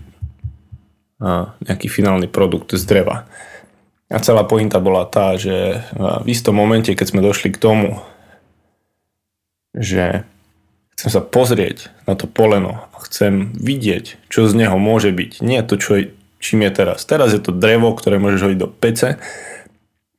a, 1.22 1.54
nejaký 1.62 1.86
finálny 1.86 2.26
produkt 2.26 2.74
z 2.74 2.82
dreva. 2.82 3.28
A 4.06 4.22
celá 4.22 4.46
pointa 4.46 4.78
bola 4.78 5.02
tá, 5.02 5.34
že 5.34 5.82
v 5.98 6.26
istom 6.30 6.54
momente, 6.54 6.94
keď 6.94 7.06
sme 7.10 7.26
došli 7.26 7.50
k 7.50 7.58
tomu, 7.58 7.98
že 9.74 10.22
chcem 10.94 11.10
sa 11.10 11.20
pozrieť 11.20 11.90
na 12.06 12.14
to 12.14 12.30
poleno 12.30 12.86
a 12.94 12.96
chcem 13.02 13.50
vidieť, 13.58 14.30
čo 14.30 14.46
z 14.46 14.54
neho 14.54 14.78
môže 14.78 15.10
byť. 15.10 15.42
Nie 15.42 15.66
to, 15.66 15.74
čo 15.74 15.90
je, 15.98 16.04
čím 16.38 16.62
je 16.64 16.70
teraz. 16.70 17.02
Teraz 17.02 17.34
je 17.34 17.42
to 17.42 17.50
drevo, 17.50 17.92
ktoré 17.98 18.22
môžeš 18.22 18.40
hodiť 18.46 18.60
do 18.62 18.70
pece, 18.70 19.18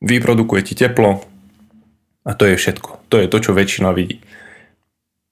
vyprodukuje 0.03 0.62
ti 0.67 0.74
teplo 0.75 1.24
a 2.27 2.36
to 2.36 2.44
je 2.44 2.60
všetko. 2.60 3.08
To 3.08 3.15
je 3.24 3.32
to, 3.32 3.38
čo 3.39 3.56
väčšina 3.56 3.96
vidí. 3.96 4.20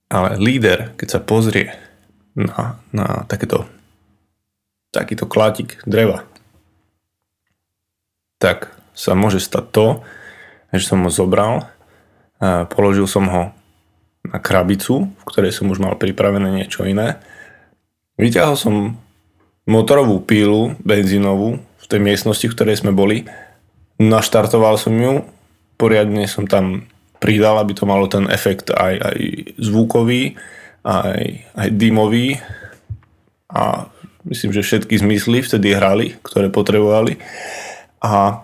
Ale 0.07 0.39
líder, 0.39 0.95
keď 0.95 1.07
sa 1.12 1.19
pozrie 1.19 1.75
na, 2.39 2.79
na 2.95 3.27
takéto, 3.27 3.67
takýto 4.95 5.27
klátik 5.27 5.83
dreva, 5.83 6.24
tak 8.39 8.71
sa 8.95 9.15
môže 9.15 9.43
stať 9.43 9.65
to, 9.71 9.87
že 10.75 10.87
som 10.87 11.03
ho 11.03 11.11
zobral, 11.11 11.67
položil 12.71 13.07
som 13.07 13.25
ho 13.31 13.43
na 14.25 14.41
krabicu, 14.41 15.11
v 15.11 15.23
ktorej 15.27 15.53
som 15.53 15.69
už 15.69 15.79
mal 15.79 15.95
pripravené 15.95 16.49
niečo 16.49 16.83
iné. 16.83 17.21
Vyťahol 18.17 18.57
som 18.57 18.75
motorovú 19.69 20.23
pílu 20.23 20.73
benzínovú 20.81 21.61
v 21.61 21.85
tej 21.85 21.99
miestnosti, 22.01 22.45
v 22.47 22.55
ktorej 22.55 22.81
sme 22.81 22.95
boli. 22.95 23.29
Naštartoval 24.01 24.81
som 24.81 24.95
ju, 24.97 25.23
poriadne 25.77 26.25
som 26.25 26.49
tam 26.49 26.89
pridal, 27.21 27.61
aby 27.61 27.71
to 27.77 27.87
malo 27.87 28.09
ten 28.09 28.27
efekt 28.27 28.73
aj, 28.73 28.93
aj 28.99 29.17
zvukový, 29.61 30.35
aj, 30.83 31.23
aj 31.55 31.67
dymový 31.73 32.41
a 33.49 33.87
myslím, 34.25 34.51
že 34.51 34.65
všetky 34.65 34.97
zmysly 34.99 35.45
vtedy 35.45 35.73
hrali, 35.77 36.17
ktoré 36.25 36.49
potrebovali. 36.49 37.17
A 38.01 38.43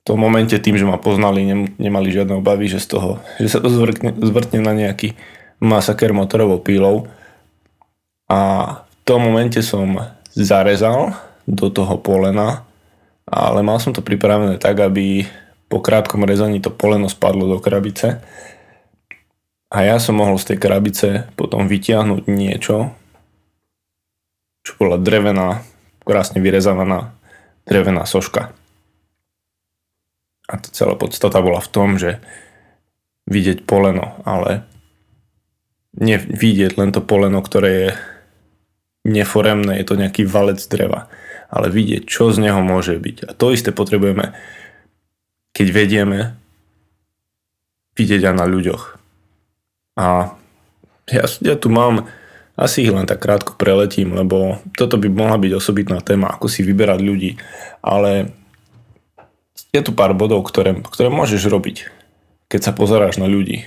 v 0.00 0.02
tom 0.04 0.20
momente 0.20 0.56
tým, 0.60 0.76
že 0.76 0.84
ma 0.84 1.00
poznali, 1.00 1.44
nemali 1.80 2.08
žiadne 2.12 2.38
obavy, 2.38 2.68
že, 2.68 2.82
z 2.82 2.98
toho, 2.98 3.10
že 3.40 3.48
sa 3.48 3.58
to 3.60 3.72
zvrtne, 3.72 4.12
zvrtne 4.20 4.60
na 4.60 4.76
nejaký 4.76 5.16
masaker 5.58 6.12
motorovou 6.12 6.60
pílou. 6.60 7.08
A 8.28 8.38
v 8.84 8.94
tom 9.08 9.24
momente 9.24 9.64
som 9.64 10.00
zarezal 10.36 11.16
do 11.44 11.68
toho 11.72 11.96
polena, 12.00 12.64
ale 13.24 13.64
mal 13.64 13.80
som 13.80 13.92
to 13.92 14.04
pripravené 14.04 14.60
tak, 14.60 14.80
aby 14.80 15.24
po 15.68 15.80
krátkom 15.80 16.24
rezaní 16.28 16.60
to 16.60 16.68
poleno 16.68 17.08
spadlo 17.08 17.48
do 17.48 17.58
krabice 17.60 18.20
a 19.74 19.82
ja 19.82 19.98
som 19.98 20.14
mohol 20.14 20.38
z 20.38 20.54
tej 20.54 20.58
krabice 20.62 21.08
potom 21.34 21.66
vytiahnuť 21.66 22.30
niečo, 22.30 22.94
čo 24.62 24.72
bola 24.78 25.02
drevená, 25.02 25.66
krásne 26.06 26.38
vyrezávaná 26.38 27.10
drevená 27.64 28.04
soška. 28.04 28.52
A 30.44 30.54
tá 30.60 30.68
celá 30.68 30.94
podstata 30.96 31.40
bola 31.40 31.60
v 31.60 31.72
tom, 31.72 31.96
že 31.96 32.20
vidieť 33.24 33.64
poleno, 33.64 34.20
ale 34.28 34.68
nevidieť 35.96 36.76
len 36.76 36.92
to 36.92 37.00
poleno, 37.00 37.40
ktoré 37.40 37.70
je 37.72 37.90
neforemné, 39.04 39.80
je 39.80 39.86
to 39.88 40.00
nejaký 40.00 40.28
valec 40.28 40.60
dreva, 40.68 41.08
ale 41.48 41.72
vidieť, 41.72 42.04
čo 42.04 42.32
z 42.32 42.40
neho 42.44 42.60
môže 42.60 42.96
byť. 42.96 43.16
A 43.28 43.30
to 43.32 43.52
isté 43.52 43.72
potrebujeme, 43.72 44.36
keď 45.56 45.66
vedieme 45.72 46.18
vidieť 47.94 48.32
aj 48.32 48.34
na 48.34 48.46
ľuďoch. 48.48 48.82
A 49.96 50.34
ja, 51.08 51.24
ja 51.28 51.54
tu 51.54 51.70
mám 51.70 52.10
asi 52.54 52.86
ich 52.86 52.92
len 52.94 53.06
tak 53.06 53.18
krátko 53.18 53.58
preletím, 53.58 54.14
lebo 54.14 54.62
toto 54.78 54.94
by 54.94 55.10
mohla 55.10 55.38
byť 55.42 55.52
osobitná 55.58 55.98
téma, 55.98 56.30
ako 56.30 56.46
si 56.46 56.62
vyberať 56.62 57.00
ľudí. 57.02 57.30
Ale 57.82 58.30
je 59.74 59.80
tu 59.82 59.90
pár 59.90 60.14
bodov, 60.14 60.46
ktoré, 60.46 60.78
ktoré 60.86 61.10
môžeš 61.10 61.50
robiť, 61.50 61.90
keď 62.46 62.60
sa 62.70 62.72
pozeráš 62.72 63.18
na 63.18 63.26
ľudí. 63.26 63.66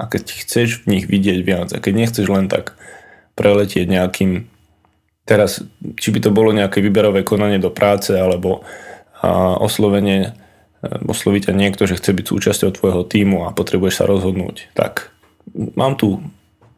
A 0.00 0.08
keď 0.08 0.40
chceš 0.40 0.82
v 0.82 0.96
nich 0.96 1.04
vidieť 1.04 1.38
viac. 1.44 1.68
A 1.76 1.78
keď 1.84 1.92
nechceš 2.00 2.26
len 2.32 2.48
tak 2.48 2.80
preletieť 3.36 3.84
nejakým... 3.86 4.48
Teraz, 5.24 5.64
či 5.96 6.08
by 6.12 6.20
to 6.20 6.30
bolo 6.32 6.52
nejaké 6.52 6.84
výberové 6.84 7.24
konanie 7.24 7.56
do 7.60 7.72
práce, 7.72 8.12
alebo 8.12 8.64
a, 9.20 9.56
oslovenie, 9.56 10.36
osloviť 10.84 11.48
ťa 11.48 11.54
niekto, 11.56 11.88
že 11.88 11.96
chce 11.96 12.12
byť 12.12 12.26
súčasťou 12.28 12.70
tvojho 12.76 13.02
týmu 13.08 13.48
a 13.48 13.56
potrebuješ 13.56 14.00
sa 14.00 14.08
rozhodnúť. 14.08 14.72
Tak, 14.76 15.12
mám 15.76 15.96
tu 15.96 16.20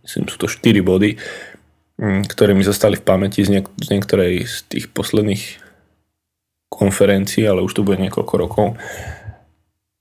myslím, 0.06 0.30
sú 0.30 0.38
to 0.38 0.46
4 0.46 0.80
body, 0.86 1.18
mm, 1.98 2.30
ktoré 2.30 2.54
mi 2.54 2.62
zostali 2.62 2.94
v 2.94 3.04
pamäti 3.04 3.42
z, 3.42 3.58
niek- 3.58 3.74
z 3.82 3.88
niektorej 3.90 4.46
z 4.46 4.56
tých 4.70 4.86
posledných 4.94 5.42
konferencií, 6.70 7.42
ale 7.46 7.62
už 7.66 7.74
to 7.74 7.86
bude 7.86 7.98
niekoľko 7.98 8.34
rokov. 8.38 8.66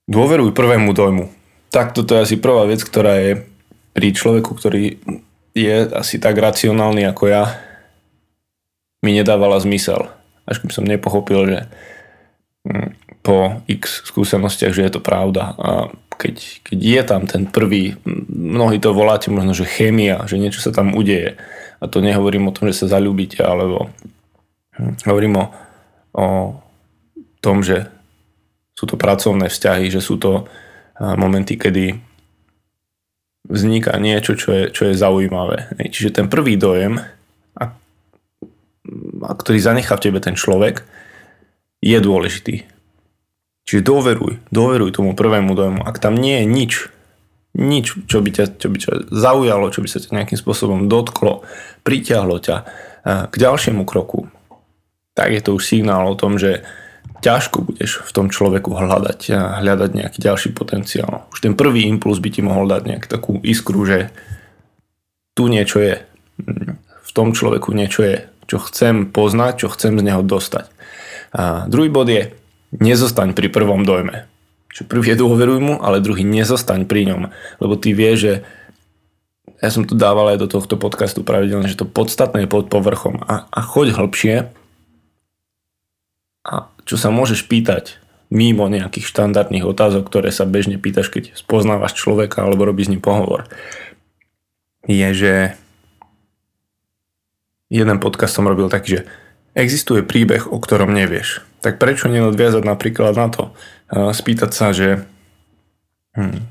Dôveruj 0.05 0.53
prvému 0.53 0.93
dojmu. 0.93 1.25
Tak 1.73 1.97
toto 1.97 2.13
je 2.13 2.23
asi 2.29 2.35
prvá 2.37 2.69
vec, 2.69 2.85
ktorá 2.85 3.17
je 3.17 3.31
pri 3.97 4.13
človeku, 4.13 4.53
ktorý 4.53 5.01
je 5.55 5.75
asi 5.95 6.19
tak 6.21 6.35
racionálny 6.35 7.07
ako 7.07 7.31
ja, 7.31 7.43
mi 9.01 9.15
nedávala 9.15 9.57
zmysel. 9.61 10.11
Až 10.45 10.61
kým 10.61 10.71
som 10.73 10.85
nepochopil, 10.85 11.41
že 11.47 11.59
mm, 12.67 12.89
po 13.25 13.63
x 13.65 14.05
skúsenostiach, 14.05 14.73
že 14.75 14.85
je 14.85 14.91
to 14.93 15.01
pravda. 15.01 15.57
A 15.57 15.69
keď, 16.15 16.65
keď 16.65 16.79
je 16.79 17.01
tam 17.03 17.21
ten 17.27 17.43
prvý, 17.47 17.99
mnohí 18.31 18.79
to 18.79 18.95
voláte 18.95 19.27
možno, 19.31 19.53
že 19.55 19.69
chémia, 19.69 20.23
že 20.25 20.39
niečo 20.39 20.63
sa 20.63 20.71
tam 20.71 20.95
udeje. 20.95 21.37
A 21.79 21.91
to 21.91 21.99
nehovorím 21.99 22.49
o 22.49 22.55
tom, 22.55 22.71
že 22.71 22.85
sa 22.85 22.97
zalúbite, 22.99 23.43
alebo 23.43 23.91
hovorím 25.05 25.43
o, 25.43 25.45
o 26.15 26.25
tom, 27.43 27.61
že 27.61 27.87
sú 28.75 28.87
to 28.87 28.99
pracovné 28.99 29.47
vzťahy, 29.47 29.87
že 29.87 30.03
sú 30.03 30.19
to 30.19 30.47
momenty, 30.99 31.55
kedy 31.59 31.99
vzniká 33.47 33.95
niečo, 33.99 34.35
čo 34.35 34.49
je, 34.51 34.63
čo 34.71 34.89
je 34.89 34.99
zaujímavé. 34.99 35.71
Čiže 35.79 36.23
ten 36.23 36.27
prvý 36.27 36.57
dojem, 36.57 36.99
a, 37.55 37.63
a 39.21 39.31
ktorý 39.35 39.59
zanechá 39.61 39.95
v 39.95 40.03
tebe 40.09 40.19
ten 40.19 40.35
človek, 40.35 40.83
je 41.83 41.97
dôležitý. 42.01 42.74
Čiže 43.65 43.81
dôveruj, 43.81 44.45
dôveruj 44.53 44.93
tomu 44.93 45.17
prvému 45.17 45.57
dojmu. 45.57 45.81
Ak 45.81 45.97
tam 45.97 46.13
nie 46.13 46.41
je 46.41 46.45
nič, 46.45 46.73
nič, 47.57 47.97
čo 48.05 48.21
by, 48.21 48.29
ťa, 48.29 48.45
čo 48.61 48.67
by 48.69 48.77
ťa 48.77 48.91
zaujalo, 49.09 49.73
čo 49.73 49.81
by 49.81 49.89
sa 49.89 49.99
ťa 50.03 50.13
nejakým 50.13 50.37
spôsobom 50.37 50.85
dotklo, 50.85 51.41
priťahlo 51.81 52.37
ťa 52.37 52.57
k 53.31 53.35
ďalšiemu 53.35 53.81
kroku, 53.87 54.29
tak 55.15 55.33
je 55.33 55.41
to 55.41 55.55
už 55.57 55.63
signál 55.65 56.05
o 56.05 56.19
tom, 56.19 56.37
že 56.37 56.61
ťažko 57.23 57.65
budeš 57.65 58.05
v 58.05 58.11
tom 58.11 58.27
človeku 58.29 58.69
hľadať 58.69 59.19
a 59.33 59.63
hľadať 59.63 59.89
nejaký 59.97 60.19
ďalší 60.21 60.53
potenciál. 60.53 61.25
Už 61.33 61.41
ten 61.41 61.57
prvý 61.57 61.89
impuls 61.89 62.21
by 62.21 62.29
ti 62.29 62.45
mohol 62.45 62.69
dať 62.69 62.81
nejakú 62.85 63.07
takú 63.09 63.31
iskru, 63.41 63.81
že 63.87 64.13
tu 65.33 65.49
niečo 65.49 65.81
je. 65.81 66.05
V 67.01 67.11
tom 67.15 67.31
človeku 67.31 67.71
niečo 67.71 68.03
je, 68.03 68.29
čo 68.45 68.59
chcem 68.61 69.09
poznať, 69.09 69.65
čo 69.65 69.67
chcem 69.71 69.95
z 69.95 70.03
neho 70.05 70.21
dostať. 70.21 70.69
A 71.33 71.65
druhý 71.71 71.87
bod 71.89 72.11
je, 72.11 72.35
nezostaň 72.77 73.35
pri 73.35 73.47
prvom 73.51 73.83
dojme. 73.83 74.27
Čiže 74.75 74.91
prvý 74.91 75.15
je 75.15 75.21
dôveruj 75.23 75.59
mu, 75.63 75.73
ale 75.79 76.03
druhý 76.03 76.27
nezostaň 76.27 76.83
pri 76.83 77.07
ňom. 77.07 77.21
Lebo 77.63 77.73
ty 77.79 77.95
vieš, 77.95 78.17
že 78.19 78.33
ja 79.63 79.71
som 79.71 79.87
to 79.87 79.95
dával 79.95 80.35
aj 80.35 80.43
do 80.43 80.47
tohto 80.51 80.75
podcastu 80.75 81.23
pravidelne, 81.23 81.71
že 81.71 81.79
to 81.79 81.87
podstatné 81.87 82.43
je 82.43 82.51
pod 82.51 82.67
povrchom 82.67 83.23
a, 83.23 83.47
a 83.47 83.59
choď 83.63 83.95
hĺbšie 83.95 84.35
a 86.45 86.53
čo 86.85 86.95
sa 86.99 87.09
môžeš 87.09 87.47
pýtať 87.47 87.97
mimo 88.29 88.67
nejakých 88.67 89.07
štandardných 89.07 89.65
otázok, 89.65 90.05
ktoré 90.05 90.29
sa 90.29 90.43
bežne 90.43 90.75
pýtaš, 90.75 91.09
keď 91.09 91.33
spoznávaš 91.39 91.95
človeka 91.95 92.43
alebo 92.43 92.67
robíš 92.67 92.91
s 92.91 92.93
ním 92.97 93.01
pohovor, 93.01 93.47
je, 94.85 95.07
že 95.15 95.33
jeden 97.71 97.97
podcast 97.97 98.37
som 98.37 98.45
robil 98.45 98.69
taký, 98.69 99.01
že 99.01 99.01
existuje 99.55 100.03
príbeh, 100.03 100.51
o 100.51 100.59
ktorom 100.59 100.91
nevieš. 100.91 101.41
Tak 101.63 101.81
prečo 101.81 102.11
nenadviazať 102.11 102.61
napríklad 102.61 103.15
na 103.17 103.27
to? 103.31 103.43
Spýtať 103.89 104.51
sa, 104.51 104.75
že 104.75 105.07
hm, 106.13 106.43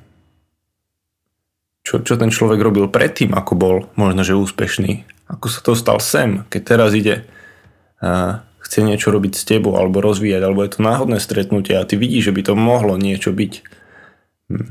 čo, 1.85 2.01
čo 2.01 2.17
ten 2.17 2.33
človek 2.33 2.59
robil 2.59 2.89
predtým, 2.89 3.37
ako 3.37 3.53
bol 3.55 3.77
možno, 3.95 4.25
že 4.25 4.35
úspešný. 4.35 5.05
Ako 5.29 5.47
sa 5.53 5.61
to 5.61 5.77
stal 5.77 6.01
sem, 6.01 6.49
keď 6.49 6.63
teraz 6.65 6.91
ide 6.97 7.29
a 8.01 8.43
chce 8.61 8.81
niečo 8.81 9.13
robiť 9.13 9.33
s 9.37 9.45
tebou 9.45 9.77
alebo 9.77 10.01
rozvíjať, 10.01 10.41
alebo 10.41 10.65
je 10.65 10.73
to 10.77 10.81
náhodné 10.81 11.21
stretnutie 11.21 11.77
a 11.77 11.85
ty 11.85 12.01
vidíš, 12.01 12.33
že 12.33 12.35
by 12.37 12.43
to 12.45 12.55
mohlo 12.57 12.97
niečo 12.97 13.31
byť. 13.31 13.53
Hm. 14.51 14.69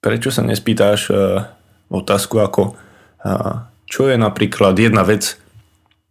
Prečo 0.00 0.30
sa 0.34 0.42
nespýtáš 0.42 1.10
uh, 1.10 1.46
otázku 1.90 2.42
ako 2.42 2.74
uh, 3.22 3.70
čo 3.90 4.06
je 4.06 4.14
napríklad 4.14 4.78
jedna 4.78 5.02
vec, 5.02 5.34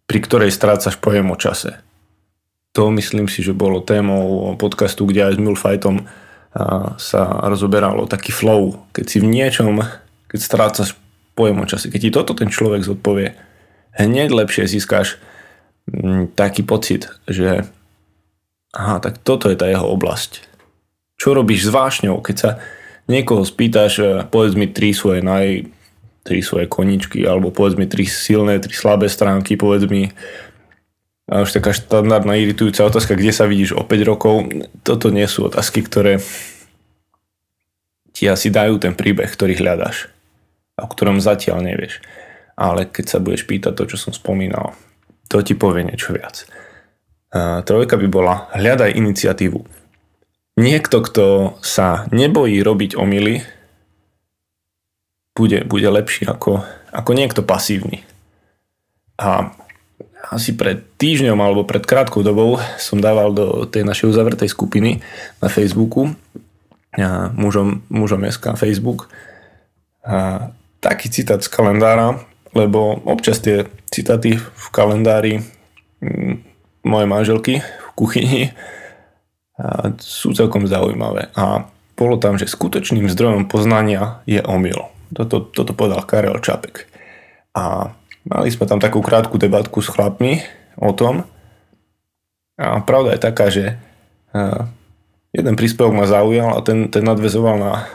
pri 0.10 0.20
ktorej 0.26 0.50
strácaš 0.50 0.98
pojem 0.98 1.30
o 1.30 1.38
čase. 1.38 1.78
To 2.74 2.90
myslím 2.90 3.30
si, 3.30 3.46
že 3.46 3.54
bolo 3.54 3.86
témou 3.86 4.58
podcastu, 4.58 5.06
kde 5.06 5.30
aj 5.30 5.34
s 5.38 5.40
Milfightom 5.42 6.10
sa 6.98 7.22
rozoberalo 7.46 8.10
taký 8.10 8.34
flow, 8.34 8.90
keď 8.90 9.06
si 9.06 9.18
v 9.22 9.30
niečom, 9.30 9.86
keď 10.26 10.40
strácaš 10.42 10.98
pojem 11.38 11.62
o 11.62 11.70
čase, 11.70 11.94
keď 11.94 12.00
ti 12.02 12.10
toto 12.10 12.34
ten 12.34 12.50
človek 12.50 12.82
zodpovie, 12.82 13.38
hneď 13.94 14.34
lepšie 14.34 14.66
získáš 14.66 15.22
mm, 15.86 16.34
taký 16.34 16.66
pocit, 16.66 17.06
že 17.30 17.70
aha, 18.74 18.98
tak 18.98 19.22
toto 19.22 19.46
je 19.54 19.58
tá 19.58 19.70
jeho 19.70 19.86
oblasť. 19.94 20.42
Čo 21.22 21.38
robíš 21.38 21.70
s 21.70 21.74
vášňou, 21.74 22.18
keď 22.26 22.36
sa 22.36 22.52
niekoho 23.06 23.46
spýtaš, 23.46 24.26
povedz 24.34 24.58
mi 24.58 24.66
tri 24.66 24.90
svoje 24.94 25.22
naj, 25.22 25.70
tri 26.30 26.46
svoje 26.46 26.70
koničky, 26.70 27.26
alebo 27.26 27.50
povedz 27.50 27.74
mi 27.74 27.90
tri 27.90 28.06
silné, 28.06 28.62
tri 28.62 28.78
slabé 28.78 29.10
stránky, 29.10 29.58
povedz 29.58 29.90
mi 29.90 30.14
a 31.30 31.46
už 31.46 31.62
taká 31.62 31.78
štandardná 31.78 32.42
iritujúca 32.42 32.90
otázka, 32.90 33.14
kde 33.14 33.30
sa 33.30 33.46
vidíš 33.46 33.78
o 33.78 33.86
5 33.86 34.10
rokov, 34.10 34.50
toto 34.82 35.14
nie 35.14 35.30
sú 35.30 35.46
otázky, 35.46 35.86
ktoré 35.86 36.18
ti 38.18 38.26
asi 38.26 38.50
dajú 38.50 38.82
ten 38.82 38.98
príbeh, 38.98 39.30
ktorý 39.30 39.54
hľadáš 39.62 40.10
a 40.74 40.86
o 40.86 40.90
ktorom 40.90 41.22
zatiaľ 41.22 41.62
nevieš. 41.62 42.02
Ale 42.58 42.90
keď 42.90 43.06
sa 43.06 43.22
budeš 43.22 43.46
pýtať 43.46 43.78
to, 43.78 43.84
čo 43.94 43.98
som 44.02 44.12
spomínal, 44.12 44.74
to 45.30 45.46
ti 45.46 45.54
povie 45.54 45.86
niečo 45.86 46.18
viac. 46.18 46.50
A 47.30 47.62
trojka 47.62 47.96
by 48.02 48.08
bola 48.10 48.50
hľadaj 48.58 48.98
iniciatívu. 48.98 49.62
Niekto, 50.58 50.98
kto 51.06 51.26
sa 51.62 52.10
nebojí 52.10 52.60
robiť 52.66 52.98
omily, 52.98 53.46
bude, 55.40 55.64
bude 55.64 55.88
lepší 55.88 56.28
ako, 56.28 56.68
ako 56.92 57.12
niekto 57.16 57.40
pasívny. 57.48 58.04
A 59.16 59.56
asi 60.36 60.52
pred 60.52 60.84
týždňom 61.00 61.40
alebo 61.40 61.64
pred 61.64 61.88
krátkou 61.88 62.20
dobou 62.20 62.60
som 62.76 63.00
dával 63.00 63.32
do 63.32 63.64
tej 63.64 63.88
našej 63.88 64.12
uzavretej 64.12 64.52
skupiny 64.52 65.00
na 65.40 65.48
Facebooku 65.48 66.12
a 67.00 67.32
mužom, 67.32 67.88
mužom 67.88 68.28
SK 68.28 68.60
Facebook 68.60 69.08
a 70.04 70.52
taký 70.84 71.08
citát 71.08 71.40
z 71.40 71.48
kalendára, 71.48 72.20
lebo 72.52 73.00
občas 73.08 73.40
tie 73.40 73.64
citáty 73.88 74.36
v 74.36 74.66
kalendári 74.76 75.40
mojej 76.84 77.08
manželky 77.08 77.54
v 77.64 77.90
kuchyni 77.96 78.42
sú 80.00 80.32
celkom 80.36 80.68
zaujímavé. 80.68 81.32
A 81.36 81.68
bolo 82.00 82.16
tam, 82.16 82.40
že 82.40 82.48
skutočným 82.48 83.12
zdrojom 83.12 83.52
poznania 83.52 84.24
je 84.24 84.40
omyl. 84.40 84.88
Toto, 85.10 85.50
toto 85.50 85.74
povedal 85.74 86.06
Karel 86.06 86.38
Čapek. 86.38 86.86
A 87.58 87.94
Mali 88.30 88.54
sme 88.54 88.68
tam 88.68 88.78
takú 88.78 89.02
krátku 89.02 89.42
debatku 89.42 89.82
s 89.82 89.90
chlapmi 89.90 90.44
o 90.78 90.94
tom. 90.94 91.26
A 92.60 92.84
pravda 92.86 93.18
je 93.18 93.22
taká, 93.26 93.50
že 93.50 93.80
jeden 95.34 95.56
príspevok 95.58 95.96
ma 95.98 96.06
zaujal 96.06 96.54
a 96.54 96.62
ten, 96.62 96.94
ten 96.94 97.02
nadvezoval 97.02 97.56
na, 97.58 97.90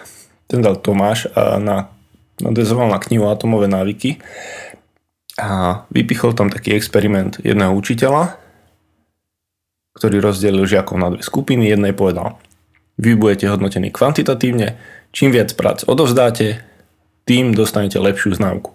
ten 0.51 0.59
dal 0.65 0.75
Tomáš 0.81 1.31
a 1.39 1.63
na, 1.63 1.93
nadvezoval 2.43 2.91
na 2.91 2.99
knihu 2.99 3.31
Atomové 3.31 3.71
návyky 3.71 4.19
a 5.39 5.83
vypichol 5.95 6.35
tam 6.35 6.51
taký 6.51 6.75
experiment 6.75 7.39
jedného 7.45 7.71
učiteľa, 7.77 8.35
ktorý 9.95 10.19
rozdelil 10.19 10.67
žiakov 10.67 10.97
na 10.99 11.15
dve 11.15 11.23
skupiny. 11.23 11.71
Jednej 11.71 11.95
povedal, 11.95 12.43
vy 12.99 13.15
budete 13.15 13.47
hodnotení 13.53 13.95
kvantitatívne, 13.95 14.81
čím 15.15 15.31
viac 15.31 15.55
prác 15.55 15.87
odovzdáte, 15.87 16.74
tým 17.25 17.57
dostanete 17.57 18.01
lepšiu 18.01 18.37
známku. 18.37 18.73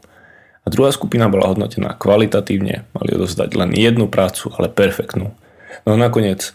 A 0.63 0.67
druhá 0.69 0.93
skupina 0.93 1.31
bola 1.31 1.49
hodnotená 1.49 1.95
kvalitatívne, 1.97 2.85
mali 2.93 3.09
odozdať 3.15 3.57
len 3.57 3.71
jednu 3.73 4.05
prácu, 4.11 4.53
ale 4.57 4.69
perfektnú. 4.69 5.33
No 5.87 5.95
nakoniec 5.95 6.53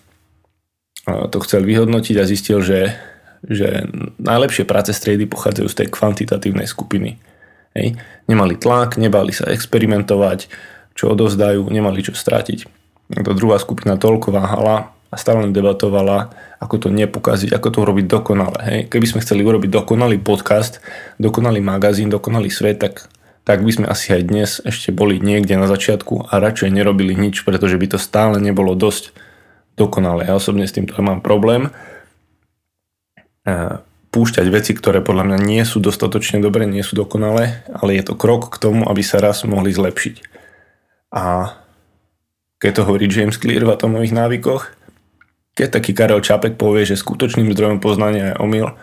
to 1.04 1.38
chcel 1.44 1.66
vyhodnotiť 1.66 2.16
a 2.16 2.28
zistil, 2.28 2.64
že, 2.64 2.96
že 3.44 3.84
najlepšie 4.16 4.64
práce 4.64 4.94
striedy 4.96 5.28
pochádzajú 5.28 5.68
z 5.68 5.78
tej 5.84 5.88
kvantitatívnej 5.92 6.64
skupiny. 6.64 7.20
Hej. 7.76 7.98
Nemali 8.30 8.56
tlak, 8.56 8.96
nebali 8.96 9.34
sa 9.34 9.50
experimentovať, 9.50 10.48
čo 10.94 11.12
odovzdajú, 11.12 11.68
nemali 11.68 12.00
čo 12.00 12.14
strátiť. 12.14 12.70
A 13.12 13.20
druhá 13.36 13.60
skupina 13.60 14.00
toľko 14.00 14.32
váhala 14.32 14.93
a 15.14 15.16
stále 15.16 15.46
debatovala, 15.54 16.34
ako 16.58 16.74
to 16.82 16.88
nepokaziť, 16.90 17.54
ako 17.54 17.68
to 17.70 17.78
urobiť 17.86 18.06
dokonale. 18.10 18.58
Hej. 18.66 18.80
Keby 18.90 19.06
sme 19.06 19.22
chceli 19.22 19.46
urobiť 19.46 19.70
dokonalý 19.70 20.18
podcast, 20.18 20.82
dokonalý 21.22 21.62
magazín, 21.62 22.10
dokonalý 22.10 22.50
svet, 22.50 22.82
tak 22.82 23.06
tak 23.44 23.60
by 23.60 23.70
sme 23.76 23.86
asi 23.86 24.16
aj 24.16 24.22
dnes 24.24 24.50
ešte 24.64 24.88
boli 24.88 25.20
niekde 25.20 25.60
na 25.60 25.68
začiatku 25.68 26.32
a 26.32 26.40
radšej 26.40 26.72
nerobili 26.72 27.12
nič, 27.12 27.44
pretože 27.44 27.76
by 27.76 27.92
to 27.92 27.98
stále 28.00 28.40
nebolo 28.40 28.72
dosť 28.72 29.12
dokonalé. 29.76 30.24
Ja 30.24 30.40
osobne 30.40 30.64
s 30.64 30.72
týmto 30.72 30.96
mám 31.04 31.20
problém 31.20 31.68
púšťať 34.08 34.46
veci, 34.48 34.72
ktoré 34.72 35.04
podľa 35.04 35.28
mňa 35.28 35.38
nie 35.44 35.60
sú 35.68 35.76
dostatočne 35.76 36.40
dobré, 36.40 36.64
nie 36.64 36.80
sú 36.80 36.96
dokonalé, 36.96 37.60
ale 37.68 38.00
je 38.00 38.08
to 38.08 38.16
krok 38.16 38.48
k 38.48 38.56
tomu, 38.56 38.88
aby 38.88 39.04
sa 39.04 39.20
raz 39.20 39.44
mohli 39.44 39.68
zlepšiť. 39.76 40.16
A 41.12 41.52
keď 42.64 42.80
to 42.80 42.86
hovorí 42.88 43.12
James 43.12 43.36
Clear 43.36 43.68
v 43.68 43.74
atomových 43.76 44.16
návykoch, 44.16 44.72
keď 45.54 45.68
taký 45.70 45.94
Karel 45.94 46.22
Čapek 46.22 46.58
povie, 46.58 46.86
že 46.86 46.98
skutočným 46.98 47.50
zdrojom 47.54 47.78
poznania 47.78 48.34
je 48.34 48.40
omyl, 48.42 48.74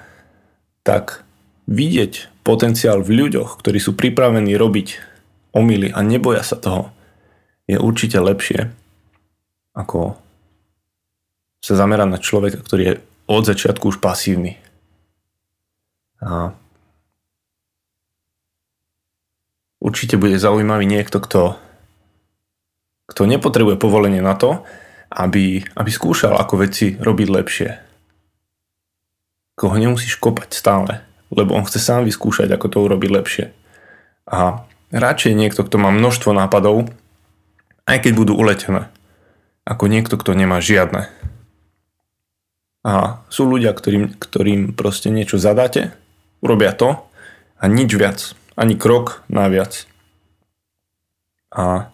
tak 0.88 1.24
vidieť 1.68 2.44
potenciál 2.48 3.04
v 3.06 3.28
ľuďoch, 3.28 3.60
ktorí 3.60 3.78
sú 3.78 3.94
pripravení 3.94 4.56
robiť 4.58 4.88
omily 5.52 5.92
a 5.92 6.00
neboja 6.02 6.42
sa 6.42 6.58
toho, 6.58 6.90
je 7.68 7.78
určite 7.78 8.18
lepšie 8.18 8.72
ako 9.72 10.20
sa 11.62 11.74
zamerať 11.78 12.08
na 12.10 12.20
človeka, 12.20 12.60
ktorý 12.60 12.82
je 12.84 12.94
od 13.30 13.44
začiatku 13.46 13.96
už 13.96 13.98
pasívny. 14.04 14.60
A 16.22 16.54
určite 19.80 20.20
bude 20.20 20.36
zaujímavý 20.42 20.84
niekto, 20.90 21.22
kto, 21.22 21.56
kto 23.10 23.22
nepotrebuje 23.30 23.78
povolenie 23.80 24.20
na 24.20 24.36
to, 24.36 24.66
aby, 25.12 25.60
aby 25.76 25.91
skúšal, 25.91 26.39
ako 26.39 26.63
veci 26.63 26.95
robiť 26.95 27.28
lepšie. 27.28 27.69
Koho 29.60 29.76
nemusíš 29.76 30.17
kopať 30.17 30.50
stále 30.56 31.12
lebo 31.32 31.56
on 31.56 31.63
chce 31.63 31.80
sám 31.80 32.04
vyskúšať, 32.04 32.52
ako 32.52 32.67
to 32.67 32.78
urobiť 32.84 33.10
lepšie. 33.10 33.45
A 34.28 34.67
radšej 34.91 35.34
niekto, 35.34 35.63
kto 35.63 35.80
má 35.80 35.89
množstvo 35.89 36.36
nápadov, 36.36 36.91
aj 37.88 37.97
keď 38.04 38.12
budú 38.13 38.34
uletené, 38.36 38.91
ako 39.63 39.88
niekto, 39.88 40.19
kto 40.19 40.36
nemá 40.36 40.60
žiadne. 40.60 41.08
A 42.84 43.24
sú 43.32 43.47
ľudia, 43.47 43.71
ktorým, 43.71 44.19
ktorým 44.19 44.76
proste 44.76 45.08
niečo 45.13 45.39
zadáte 45.39 45.95
Urobia 46.41 46.74
to 46.74 46.97
a 47.62 47.69
nič 47.69 47.93
viac. 47.93 48.34
Ani 48.58 48.74
krok 48.74 49.21
naviac. 49.30 49.86
A 51.54 51.90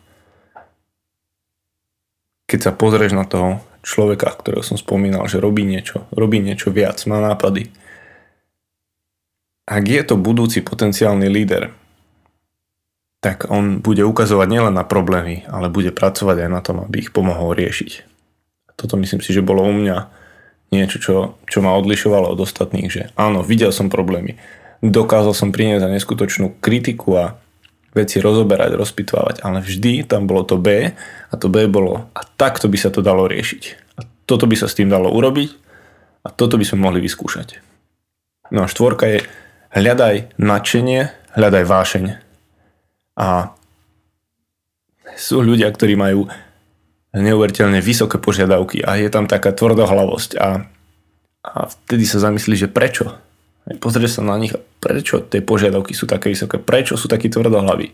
keď 2.47 2.59
sa 2.59 2.71
pozrieš 2.71 3.13
na 3.13 3.27
toho 3.27 3.59
človeka, 3.83 4.31
ktorého 4.31 4.63
som 4.63 4.79
spomínal, 4.79 5.27
že 5.27 5.43
robí 5.43 5.67
niečo, 5.67 6.07
robí 6.15 6.39
niečo 6.39 6.71
viac, 6.71 6.99
má 7.07 7.19
nápady. 7.19 7.71
Ak 9.67 9.83
je 9.83 10.01
to 10.07 10.15
budúci 10.15 10.63
potenciálny 10.63 11.27
líder, 11.27 11.75
tak 13.19 13.51
on 13.51 13.83
bude 13.83 14.07
ukazovať 14.07 14.47
nielen 14.47 14.75
na 14.79 14.87
problémy, 14.87 15.43
ale 15.51 15.67
bude 15.67 15.91
pracovať 15.91 16.47
aj 16.47 16.49
na 16.49 16.61
tom, 16.63 16.87
aby 16.87 17.03
ich 17.03 17.11
pomohol 17.11 17.51
riešiť. 17.51 18.07
Toto 18.79 18.95
myslím 18.95 19.19
si, 19.19 19.35
že 19.35 19.43
bolo 19.43 19.67
u 19.67 19.73
mňa 19.73 20.07
niečo, 20.71 20.97
čo, 20.99 21.15
čo 21.47 21.59
ma 21.59 21.75
odlišovalo 21.75 22.31
od 22.31 22.39
ostatných, 22.39 22.87
že 22.87 23.01
áno, 23.19 23.43
videl 23.43 23.75
som 23.75 23.91
problémy, 23.91 24.39
dokázal 24.79 25.33
som 25.35 25.49
priniesť 25.51 25.83
za 25.83 25.89
neskutočnú 25.89 26.59
kritiku 26.61 27.09
a 27.17 27.25
veci 27.95 28.21
rozoberať, 28.21 28.75
rozpitvávať, 28.75 29.35
ale 29.41 29.63
vždy 29.63 30.05
tam 30.05 30.27
bolo 30.27 30.43
to 30.43 30.59
B 30.59 30.91
a 31.31 31.33
to 31.35 31.47
B 31.47 31.65
bolo 31.65 32.07
a 32.13 32.21
takto 32.37 32.67
by 32.67 32.77
sa 32.77 32.93
to 32.93 33.01
dalo 33.01 33.25
riešiť. 33.25 33.63
A 33.97 34.05
toto 34.27 34.45
by 34.45 34.55
sa 34.59 34.67
s 34.69 34.77
tým 34.77 34.91
dalo 34.91 35.09
urobiť 35.09 35.49
a 36.23 36.29
toto 36.29 36.59
by 36.59 36.65
sme 36.67 36.83
mohli 36.83 36.99
vyskúšať. 36.99 37.63
No 38.51 38.63
a 38.63 38.71
štvorka 38.71 39.07
je 39.07 39.19
hľadaj 39.73 40.39
nadšenie, 40.39 41.11
hľadaj 41.35 41.63
vášeň. 41.67 42.05
A 43.17 43.51
sú 45.17 45.41
ľudia, 45.41 45.67
ktorí 45.73 45.97
majú 45.97 46.29
neuveriteľne 47.17 47.81
vysoké 47.81 48.21
požiadavky 48.21 48.85
a 48.85 48.99
je 48.99 49.09
tam 49.09 49.25
taká 49.25 49.49
tvrdohlavosť 49.55 50.37
a, 50.37 50.69
a 51.41 51.51
vtedy 51.65 52.05
sa 52.05 52.21
zamyslí, 52.21 52.53
že 52.53 52.69
prečo? 52.69 53.17
Pozrieš 53.81 54.19
sa 54.19 54.23
na 54.23 54.37
nich, 54.37 54.53
prečo 54.87 55.19
tie 55.27 55.43
požiadavky 55.43 55.91
sú 55.91 56.07
také 56.07 56.31
vysoké, 56.31 56.63
prečo 56.63 56.95
sú 56.95 57.11
takí 57.11 57.27
tvrdohlaví. 57.27 57.91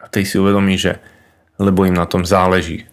A 0.00 0.08
tej 0.08 0.24
si 0.24 0.40
uvedomí, 0.40 0.80
že 0.80 0.96
lebo 1.60 1.84
im 1.84 1.92
na 1.92 2.08
tom 2.08 2.24
záleží. 2.24 2.88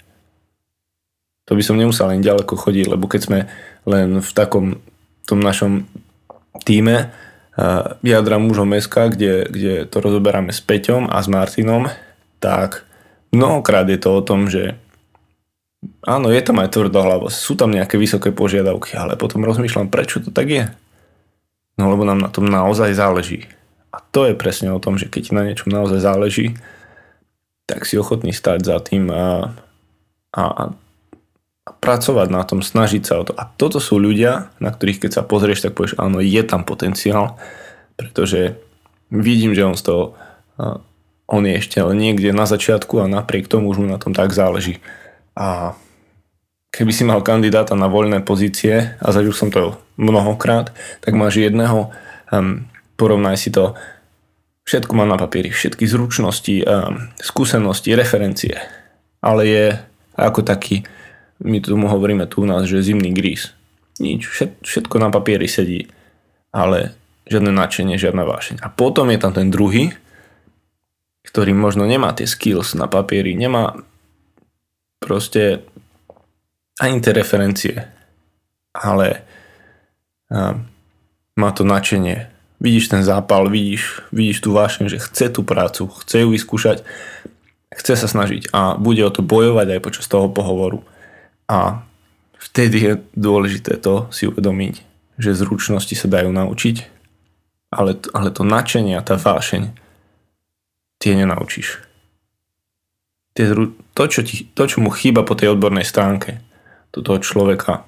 To 1.47 1.55
by 1.55 1.63
som 1.63 1.79
nemusel 1.79 2.11
len 2.11 2.25
ďaleko 2.25 2.57
chodiť, 2.57 2.85
lebo 2.91 3.05
keď 3.07 3.21
sme 3.21 3.39
len 3.87 4.19
v 4.19 4.31
takom 4.33 4.81
tom 5.29 5.39
našom 5.39 5.85
týme 6.65 7.09
uh, 7.09 7.95
jadra 8.01 8.41
mužom 8.41 8.67
meska, 8.73 9.07
kde, 9.13 9.45
kde 9.47 9.73
to 9.85 9.97
rozoberáme 10.01 10.49
s 10.49 10.59
Peťom 10.59 11.07
a 11.07 11.21
s 11.21 11.29
Martinom, 11.29 11.87
tak 12.41 12.83
mnohokrát 13.29 13.85
je 13.85 14.01
to 14.01 14.09
o 14.17 14.25
tom, 14.25 14.49
že 14.49 14.73
áno, 16.01 16.33
je 16.33 16.41
tam 16.41 16.57
aj 16.61 16.73
tvrdohlavosť, 16.73 17.37
sú 17.37 17.53
tam 17.53 17.73
nejaké 17.73 18.01
vysoké 18.01 18.33
požiadavky, 18.33 18.97
ale 18.97 19.13
potom 19.13 19.45
rozmýšľam, 19.45 19.93
prečo 19.93 20.21
to 20.25 20.33
tak 20.33 20.49
je. 20.49 20.65
No 21.75 21.91
lebo 21.91 22.07
nám 22.07 22.23
na 22.23 22.31
tom 22.31 22.47
naozaj 22.47 22.95
záleží. 22.95 23.51
A 23.91 23.99
to 23.99 24.27
je 24.27 24.35
presne 24.35 24.71
o 24.71 24.79
tom, 24.79 24.99
že 24.99 25.07
keď 25.07 25.21
ti 25.23 25.31
na 25.35 25.43
niečom 25.43 25.71
naozaj 25.71 26.03
záleží, 26.03 26.55
tak 27.65 27.87
si 27.87 27.95
ochotný 27.97 28.31
stať 28.35 28.67
za 28.67 28.77
tým 28.79 29.09
a, 29.09 29.55
a, 30.35 30.43
a 31.65 31.69
pracovať 31.81 32.27
na 32.29 32.43
tom, 32.45 32.61
snažiť 32.61 33.03
sa 33.03 33.19
o 33.19 33.23
to. 33.25 33.33
A 33.33 33.49
toto 33.49 33.81
sú 33.81 33.97
ľudia, 33.97 34.53
na 34.61 34.69
ktorých 34.69 35.07
keď 35.07 35.11
sa 35.11 35.23
pozrieš, 35.25 35.65
tak 35.65 35.73
povieš, 35.73 35.97
áno, 35.97 36.21
je 36.21 36.41
tam 36.45 36.61
potenciál, 36.61 37.39
pretože 37.97 38.59
vidím, 39.09 39.57
že 39.57 39.65
on 39.65 39.75
z 39.79 39.83
toho, 39.83 40.03
on 41.25 41.41
je 41.41 41.57
ešte 41.57 41.81
niekde 41.81 42.29
na 42.35 42.45
začiatku 42.45 43.01
a 43.01 43.09
napriek 43.09 43.49
tomu 43.49 43.73
už 43.73 43.81
mu 43.81 43.87
na 43.89 43.97
tom 43.97 44.13
tak 44.13 44.29
záleží. 44.29 44.77
A 45.33 45.73
keby 46.75 46.91
si 46.91 47.07
mal 47.07 47.23
kandidáta 47.23 47.71
na 47.79 47.87
voľné 47.87 48.27
pozície 48.27 48.99
a 48.99 49.07
zažil 49.15 49.31
som 49.31 49.47
to 49.47 49.79
mnohokrát, 49.95 50.75
tak 50.99 51.15
máš 51.15 51.39
jedného, 51.39 51.95
um, 52.35 52.67
porovnaj 52.99 53.39
si 53.39 53.47
to, 53.55 53.79
všetko 54.67 54.91
má 54.91 55.07
na 55.07 55.15
papieri, 55.15 55.55
všetky 55.55 55.87
zručnosti, 55.87 56.67
um, 56.67 57.07
skúsenosti, 57.23 57.95
referencie, 57.95 58.59
ale 59.23 59.41
je 59.47 59.65
ako 60.19 60.43
taký, 60.43 60.83
my 61.39 61.63
tomu 61.63 61.87
hovoríme 61.87 62.27
tu 62.27 62.43
u 62.43 62.47
nás, 62.47 62.67
že 62.67 62.83
zimný 62.83 63.15
gríz. 63.15 63.55
Nič, 63.95 64.27
všetko 64.59 64.99
na 64.99 65.07
papieri 65.07 65.47
sedí, 65.47 65.87
ale 66.51 66.91
žiadne 67.31 67.55
nadšenie, 67.55 67.95
žiadna 67.95 68.27
vášeň. 68.27 68.59
A 68.59 68.67
potom 68.67 69.07
je 69.07 69.19
tam 69.19 69.31
ten 69.31 69.47
druhý, 69.47 69.95
ktorý 71.23 71.55
možno 71.55 71.87
nemá 71.87 72.11
tie 72.11 72.27
skills 72.27 72.75
na 72.75 72.91
papieri, 72.91 73.31
nemá 73.35 73.79
proste 74.99 75.63
ani 76.79 76.99
tie 76.99 77.11
referencie, 77.15 77.75
ale 78.75 79.23
a, 80.31 80.59
má 81.35 81.49
to 81.51 81.63
načenie. 81.67 82.31
Vidíš 82.59 82.87
ten 82.87 83.03
zápal, 83.03 83.51
vidíš, 83.51 84.07
vidíš 84.15 84.39
tú 84.39 84.55
vášeň, 84.55 84.87
že 84.87 85.03
chce 85.03 85.27
tú 85.29 85.43
prácu, 85.43 85.91
chce 86.03 86.23
ju 86.23 86.27
vyskúšať, 86.31 86.87
chce 87.75 87.93
sa 87.99 88.07
snažiť 88.07 88.49
a 88.55 88.79
bude 88.79 89.03
o 89.03 89.11
to 89.11 89.19
bojovať 89.19 89.75
aj 89.75 89.83
počas 89.83 90.07
toho 90.07 90.31
pohovoru. 90.31 90.79
A 91.51 91.83
vtedy 92.39 92.77
je 92.79 92.93
dôležité 93.13 93.75
to 93.77 94.07
si 94.09 94.25
uvedomiť, 94.31 94.81
že 95.19 95.35
zručnosti 95.35 95.93
sa 95.93 96.07
dajú 96.07 96.31
naučiť, 96.31 96.75
ale, 97.75 97.99
ale 98.15 98.29
to 98.31 98.47
načenie 98.47 98.95
a 98.95 99.03
tá 99.03 99.19
vášeň 99.19 99.75
tie 101.03 101.13
nenaučíš. 101.19 101.83
Tie, 103.35 103.51
to, 103.91 104.03
čo 104.07 104.23
ti, 104.23 104.47
to, 104.55 104.63
čo 104.63 104.79
mu 104.79 104.87
chýba 104.95 105.27
po 105.27 105.35
tej 105.35 105.59
odbornej 105.59 105.83
stránke, 105.83 106.39
toho 107.01 107.19
človeka 107.19 107.87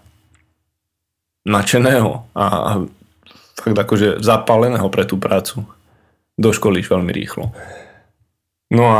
nadšeného 1.47 2.27
a, 2.35 2.45
fakt 3.57 3.75
akože 3.75 4.19
zapáleného 4.19 4.87
pre 4.91 5.07
tú 5.07 5.15
prácu. 5.17 5.63
Doškolíš 6.37 6.91
veľmi 6.93 7.09
rýchlo. 7.09 7.49
No 8.69 8.83
a 8.93 8.99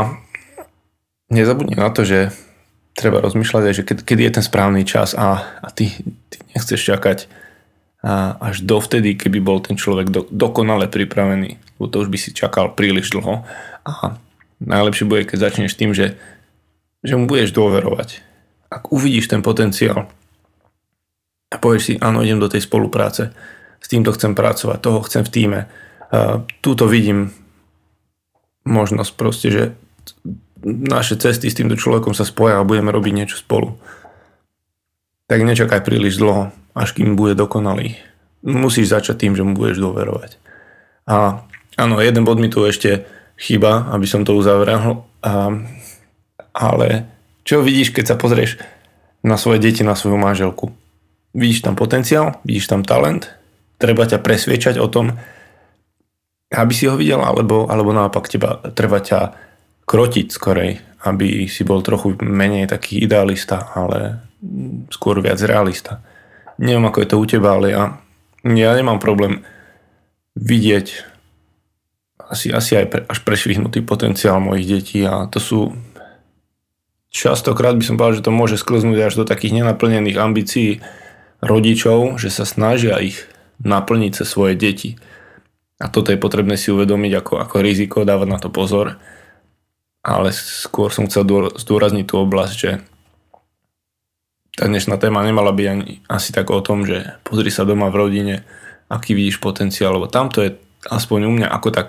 nezabudni 1.30 1.78
na 1.78 1.92
to, 1.92 2.02
že 2.02 2.34
treba 2.98 3.22
rozmýšľať 3.22 3.62
aj, 3.62 3.74
že 3.78 3.86
keď, 3.86 3.98
keď 4.02 4.18
je 4.18 4.30
ten 4.34 4.44
správny 4.44 4.82
čas 4.82 5.14
a, 5.14 5.46
a 5.62 5.68
ty, 5.70 5.94
ty 6.32 6.36
nechceš 6.56 6.82
čakať 6.82 7.30
a 7.98 8.38
až 8.38 8.62
dovtedy, 8.62 9.18
keby 9.18 9.42
bol 9.42 9.58
ten 9.58 9.74
človek 9.74 10.10
do, 10.10 10.22
dokonale 10.30 10.86
pripravený, 10.86 11.58
lebo 11.78 11.86
to 11.90 12.02
už 12.02 12.08
by 12.10 12.18
si 12.18 12.30
čakal 12.30 12.74
príliš 12.74 13.10
dlho. 13.10 13.42
A 13.82 14.18
najlepšie 14.62 15.06
bude, 15.06 15.26
keď 15.26 15.50
začneš 15.50 15.74
tým, 15.74 15.90
že, 15.94 16.14
že 17.02 17.14
mu 17.18 17.26
budeš 17.26 17.50
dôverovať, 17.50 18.22
ak 18.68 18.92
uvidíš 18.92 19.32
ten 19.32 19.40
potenciál 19.40 20.08
a 21.48 21.56
povieš 21.56 21.82
si, 21.82 21.92
áno, 21.96 22.20
idem 22.20 22.40
do 22.40 22.52
tej 22.52 22.64
spolupráce, 22.64 23.32
s 23.80 23.86
týmto 23.88 24.12
chcem 24.12 24.36
pracovať, 24.36 24.78
toho 24.84 25.00
chcem 25.08 25.24
v 25.24 25.32
týme, 25.32 25.60
uh, 25.64 26.44
túto 26.60 26.84
vidím 26.84 27.32
možnosť 28.68 29.10
proste, 29.16 29.48
že 29.48 29.62
naše 30.64 31.16
cesty 31.16 31.48
s 31.48 31.56
týmto 31.56 31.78
človekom 31.78 32.12
sa 32.12 32.28
spoja 32.28 32.60
a 32.60 32.68
budeme 32.68 32.92
robiť 32.92 33.12
niečo 33.14 33.36
spolu. 33.40 33.78
Tak 35.28 35.40
nečakaj 35.40 35.84
príliš 35.84 36.20
dlho, 36.20 36.52
až 36.76 36.88
kým 36.96 37.16
bude 37.16 37.38
dokonalý. 37.38 37.96
Musíš 38.44 38.92
začať 38.92 39.24
tým, 39.24 39.32
že 39.36 39.44
mu 39.44 39.56
budeš 39.56 39.80
dôverovať. 39.80 40.36
A 41.08 41.44
áno, 41.80 41.96
jeden 42.02 42.26
bod 42.28 42.42
mi 42.42 42.52
tu 42.52 42.64
ešte 42.64 43.08
chýba, 43.38 43.88
aby 43.94 44.04
som 44.04 44.26
to 44.26 44.34
uzavrel, 44.34 45.06
a, 45.22 45.52
ale 46.52 47.17
čo 47.48 47.64
vidíš, 47.64 47.96
keď 47.96 48.04
sa 48.12 48.20
pozrieš 48.20 48.60
na 49.24 49.40
svoje 49.40 49.56
deti, 49.64 49.80
na 49.80 49.96
svoju 49.96 50.20
manželku? 50.20 50.68
Vidíš 51.32 51.64
tam 51.64 51.80
potenciál, 51.80 52.36
vidíš 52.44 52.68
tam 52.68 52.84
talent, 52.84 53.32
treba 53.80 54.04
ťa 54.04 54.20
presviečať 54.20 54.76
o 54.76 54.84
tom, 54.92 55.16
aby 56.52 56.72
si 56.76 56.84
ho 56.84 57.00
videl, 57.00 57.24
alebo, 57.24 57.64
alebo 57.72 57.96
naopak 57.96 58.28
teba, 58.28 58.60
treba 58.76 59.00
ťa 59.00 59.32
krotiť 59.88 60.26
skorej, 60.28 60.76
aby 61.08 61.48
si 61.48 61.64
bol 61.64 61.80
trochu 61.80 62.20
menej 62.20 62.68
taký 62.68 63.00
idealista, 63.00 63.72
ale 63.72 64.20
skôr 64.92 65.16
viac 65.24 65.40
realista. 65.40 66.04
Neviem, 66.60 66.84
ako 66.84 67.00
je 67.00 67.08
to 67.08 67.16
u 67.16 67.24
teba, 67.24 67.56
ale 67.56 67.72
ja, 67.72 67.96
ja 68.44 68.70
nemám 68.76 69.00
problém 69.00 69.40
vidieť 70.36 71.16
asi, 72.28 72.52
asi 72.52 72.76
aj 72.76 72.86
pre, 72.92 73.00
až 73.08 73.24
prešvihnutý 73.24 73.80
potenciál 73.88 74.36
mojich 74.36 74.68
detí 74.68 75.00
a 75.00 75.24
to 75.32 75.40
sú 75.40 75.58
častokrát 77.12 77.74
by 77.76 77.84
som 77.84 77.96
povedal, 77.96 78.20
že 78.20 78.26
to 78.26 78.32
môže 78.32 78.56
sklznúť 78.60 78.98
až 79.10 79.14
do 79.20 79.24
takých 79.24 79.62
nenaplnených 79.62 80.16
ambícií 80.20 80.70
rodičov, 81.40 82.18
že 82.20 82.28
sa 82.32 82.44
snažia 82.44 82.98
ich 83.00 83.24
naplniť 83.62 84.22
cez 84.22 84.26
svoje 84.26 84.54
deti. 84.54 84.98
A 85.78 85.86
toto 85.86 86.10
je 86.10 86.18
potrebné 86.18 86.58
si 86.58 86.74
uvedomiť 86.74 87.12
ako, 87.22 87.34
ako 87.38 87.56
riziko, 87.62 88.02
dávať 88.02 88.28
na 88.28 88.38
to 88.42 88.50
pozor. 88.50 88.98
Ale 90.02 90.34
skôr 90.34 90.90
som 90.90 91.06
chcel 91.06 91.26
zdôrazniť 91.54 92.06
tú 92.06 92.18
oblasť, 92.22 92.54
že 92.54 92.70
tá 94.58 94.66
dnešná 94.66 94.98
téma 94.98 95.22
nemala 95.22 95.54
byť 95.54 95.66
ani 95.70 96.02
asi 96.10 96.34
tak 96.34 96.50
o 96.50 96.58
tom, 96.58 96.82
že 96.82 97.14
pozri 97.22 97.46
sa 97.54 97.62
doma 97.62 97.94
v 97.94 97.98
rodine, 98.02 98.34
aký 98.90 99.14
vidíš 99.14 99.38
potenciál, 99.38 99.94
lebo 99.94 100.10
tamto 100.10 100.42
je 100.42 100.58
aspoň 100.90 101.30
u 101.30 101.32
mňa 101.38 101.46
ako 101.46 101.68
tak 101.70 101.88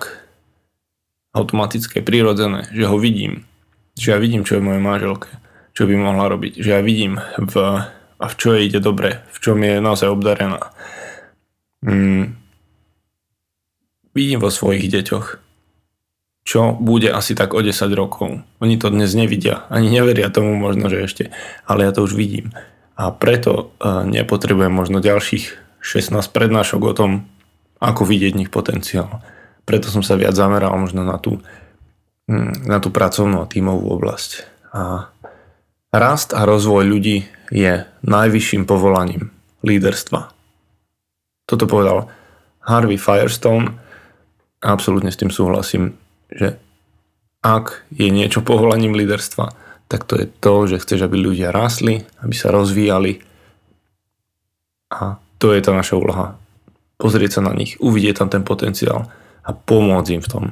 automatické, 1.34 2.02
prirodzené, 2.02 2.70
že 2.70 2.86
ho 2.86 2.94
vidím 2.94 3.49
že 4.00 4.16
ja 4.16 4.18
vidím, 4.18 4.48
čo 4.48 4.56
je 4.56 4.64
moje 4.64 4.80
manželke, 4.80 5.28
čo 5.76 5.84
by 5.84 5.92
mohla 5.92 6.32
robiť, 6.32 6.56
že 6.56 6.70
ja 6.72 6.80
vidím 6.80 7.20
v, 7.36 7.54
a 8.16 8.24
v 8.24 8.34
čo 8.40 8.56
jej 8.56 8.64
ide 8.64 8.80
dobre, 8.80 9.20
v 9.28 9.38
čom 9.44 9.60
je 9.60 9.76
naozaj 9.76 10.08
obdarená. 10.08 10.72
Mm. 11.80 12.36
vidím 14.12 14.40
vo 14.40 14.52
svojich 14.52 14.88
deťoch, 14.88 15.40
čo 16.44 16.76
bude 16.76 17.08
asi 17.08 17.32
tak 17.32 17.56
o 17.56 17.60
10 17.60 17.76
rokov. 17.92 18.40
Oni 18.60 18.76
to 18.76 18.92
dnes 18.92 19.12
nevidia, 19.12 19.68
ani 19.68 19.92
neveria 19.92 20.32
tomu 20.32 20.56
možno, 20.56 20.88
že 20.88 21.04
ešte, 21.04 21.24
ale 21.68 21.84
ja 21.84 21.92
to 21.92 22.04
už 22.04 22.16
vidím. 22.16 22.52
A 23.00 23.12
preto 23.12 23.72
e, 23.80 24.04
nepotrebujem 24.04 24.72
možno 24.72 25.00
ďalších 25.00 25.56
16 25.80 26.20
prednášok 26.32 26.80
o 26.84 26.92
tom, 26.92 27.10
ako 27.80 28.04
vidieť 28.04 28.36
nich 28.36 28.52
potenciál. 28.52 29.24
Preto 29.64 29.88
som 29.88 30.04
sa 30.04 30.20
viac 30.20 30.36
zameral 30.36 30.76
možno 30.76 31.00
na 31.00 31.16
tú, 31.16 31.40
na 32.64 32.78
tú 32.78 32.94
pracovnú 32.94 33.42
a 33.42 33.50
tímovú 33.50 33.90
oblasť. 33.98 34.30
A 34.70 35.10
rast 35.90 36.30
a 36.30 36.46
rozvoj 36.46 36.86
ľudí 36.86 37.26
je 37.50 37.82
najvyšším 38.06 38.64
povolaním 38.70 39.34
líderstva. 39.66 40.30
Toto 41.50 41.66
povedal 41.66 42.06
Harvey 42.62 42.94
Firestone 42.94 43.74
absolútne 44.62 45.10
s 45.10 45.18
tým 45.18 45.34
súhlasím, 45.34 45.98
že 46.30 46.60
ak 47.42 47.88
je 47.90 48.12
niečo 48.12 48.44
povolaním 48.44 48.94
líderstva, 48.94 49.50
tak 49.90 50.06
to 50.06 50.20
je 50.20 50.26
to, 50.28 50.54
že 50.70 50.86
chceš, 50.86 51.10
aby 51.10 51.18
ľudia 51.18 51.50
rásli, 51.50 52.06
aby 52.22 52.34
sa 52.36 52.54
rozvíjali 52.54 53.24
a 54.92 55.18
to 55.40 55.56
je 55.56 55.60
tá 55.64 55.72
naša 55.72 55.96
úloha. 55.96 56.36
Pozrieť 57.00 57.40
sa 57.40 57.42
na 57.48 57.56
nich, 57.56 57.80
uvidieť 57.80 58.22
tam 58.22 58.28
ten 58.28 58.44
potenciál 58.44 59.08
a 59.40 59.50
pomôcť 59.56 60.20
im 60.20 60.22
v 60.22 60.30
tom. 60.30 60.44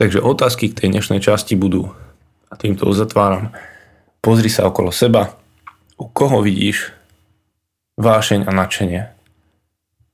Takže 0.00 0.24
otázky 0.24 0.72
k 0.72 0.78
tej 0.84 0.88
dnešnej 0.92 1.20
časti 1.20 1.52
budú, 1.52 1.92
a 2.48 2.54
týmto 2.56 2.88
uzatváram, 2.88 3.52
pozri 4.24 4.48
sa 4.48 4.68
okolo 4.68 4.88
seba, 4.92 5.36
u 6.00 6.08
koho 6.08 6.40
vidíš 6.40 6.92
vášeň 8.00 8.48
a 8.48 8.52
nadšenie. 8.52 9.02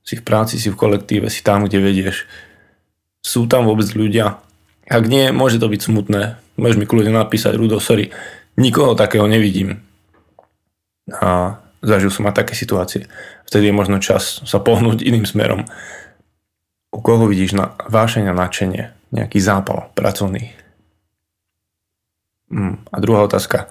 Si 0.03 0.19
v 0.19 0.23
práci, 0.25 0.59
si 0.59 0.67
v 0.67 0.79
kolektíve, 0.79 1.31
si 1.31 1.45
tam, 1.45 1.63
kde 1.63 1.79
vedieš. 1.79 2.27
Sú 3.23 3.47
tam 3.47 3.67
vôbec 3.67 3.87
ľudia? 3.93 4.41
Ak 4.89 5.05
nie, 5.05 5.29
môže 5.29 5.61
to 5.61 5.69
byť 5.69 5.81
smutné. 5.85 6.41
Môžeš 6.57 6.77
mi 6.81 6.89
kľudne 6.89 7.13
napísať, 7.13 7.55
Rudo, 7.55 7.77
sorry, 7.79 8.11
nikoho 8.57 8.97
takého 8.97 9.29
nevidím. 9.29 9.85
A 11.07 11.61
zažil 11.79 12.11
som 12.11 12.27
aj 12.27 12.43
také 12.43 12.53
situácie. 12.57 13.07
Vtedy 13.47 13.71
je 13.71 13.77
možno 13.77 14.03
čas 14.03 14.43
sa 14.43 14.59
pohnúť 14.59 15.05
iným 15.05 15.23
smerom. 15.23 15.65
U 16.89 16.99
koho 16.99 17.29
vidíš 17.29 17.55
na 17.55 17.77
vášeň 17.87 18.29
a 18.29 18.33
nadšenie? 18.33 18.98
Nejaký 19.09 19.41
zápal 19.41 19.89
pracovný. 19.97 20.53
Mm. 22.49 22.81
A 22.89 22.95
druhá 23.01 23.25
otázka. 23.25 23.69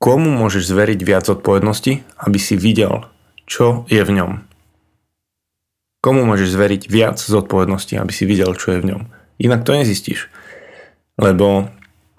Komu 0.00 0.28
môžeš 0.28 0.68
zveriť 0.68 1.00
viac 1.00 1.24
odpovednosti, 1.28 2.04
aby 2.20 2.38
si 2.40 2.60
videl, 2.60 3.08
čo 3.48 3.88
je 3.88 4.00
v 4.04 4.10
ňom? 4.20 4.44
Komu 6.04 6.28
môžeš 6.28 6.52
zveriť 6.52 6.82
viac 6.92 7.16
zodpovednosti, 7.16 7.96
aby 7.96 8.12
si 8.12 8.28
videl, 8.28 8.52
čo 8.52 8.76
je 8.76 8.78
v 8.84 8.88
ňom? 8.92 9.02
Inak 9.40 9.64
to 9.64 9.72
nezistíš. 9.72 10.28
Lebo 11.16 11.72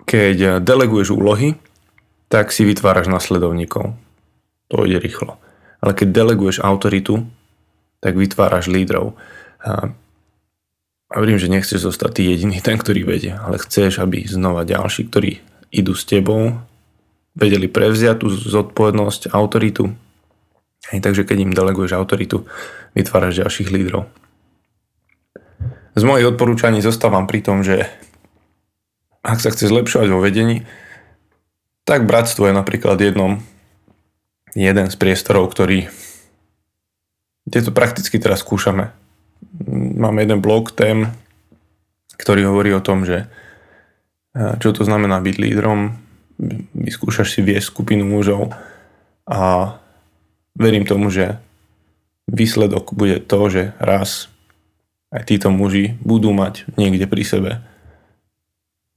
keď 0.10 0.62
deleguješ 0.62 1.14
úlohy, 1.14 1.54
tak 2.26 2.50
si 2.50 2.66
vytváraš 2.66 3.06
nasledovníkov. 3.06 3.94
To 4.74 4.86
ide 4.90 4.98
rýchlo. 4.98 5.38
Ale 5.86 5.94
keď 5.94 6.08
deleguješ 6.10 6.66
autoritu, 6.66 7.30
tak 8.02 8.18
vytváraš 8.18 8.66
lídrov. 8.66 9.14
A, 11.10 11.22
verím, 11.22 11.38
že 11.38 11.52
nechceš 11.52 11.86
zostať 11.86 12.20
ty 12.20 12.22
jediný, 12.34 12.58
ten, 12.60 12.82
ktorý 12.82 13.06
vedie, 13.06 13.34
ale 13.38 13.62
chceš, 13.62 14.02
aby 14.02 14.26
znova 14.26 14.66
ďalší, 14.66 15.08
ktorí 15.10 15.42
idú 15.70 15.94
s 15.94 16.08
tebou, 16.08 16.58
vedeli 17.38 17.70
prevziať 17.70 18.26
tú 18.26 18.32
zodpovednosť, 18.32 19.30
autoritu. 19.36 19.94
Hej, 20.90 21.00
takže 21.02 21.28
keď 21.28 21.38
im 21.46 21.54
deleguješ 21.54 21.94
autoritu, 21.94 22.48
vytváraš 22.98 23.42
ďalších 23.44 23.70
lídrov. 23.70 24.10
Z 25.96 26.04
mojich 26.04 26.28
odporúčaní 26.28 26.84
zostávam 26.84 27.30
pri 27.30 27.40
tom, 27.44 27.62
že 27.64 27.88
ak 29.26 29.42
sa 29.42 29.50
chce 29.50 29.72
zlepšovať 29.72 30.08
vo 30.12 30.22
vedení, 30.22 30.68
tak 31.86 32.10
bratstvo 32.10 32.50
je 32.50 32.54
napríklad 32.54 32.98
jednom, 32.98 33.42
jeden 34.58 34.88
z 34.90 34.96
priestorov, 34.98 35.54
ktorý 35.54 35.90
kde 37.46 37.60
to 37.62 37.72
prakticky 37.72 38.18
teraz 38.18 38.42
skúšame. 38.42 38.90
Máme 39.96 40.28
jeden 40.28 40.44
blok 40.44 40.76
tém, 40.76 41.12
ktorý 42.20 42.52
hovorí 42.52 42.76
o 42.76 42.84
tom, 42.84 43.08
že 43.08 43.28
čo 44.36 44.76
to 44.76 44.84
znamená 44.84 45.24
byť 45.24 45.36
lídrom, 45.40 45.96
vyskúšaš 46.76 47.32
si 47.32 47.40
viesť 47.40 47.72
skupinu 47.72 48.04
mužov 48.04 48.52
a 49.24 49.72
verím 50.60 50.84
tomu, 50.84 51.08
že 51.08 51.40
výsledok 52.28 52.92
bude 52.92 53.24
to, 53.24 53.40
že 53.48 53.64
raz 53.80 54.28
aj 55.16 55.24
títo 55.32 55.48
muži 55.48 55.96
budú 56.04 56.36
mať 56.36 56.68
niekde 56.76 57.08
pri 57.08 57.24
sebe 57.24 57.52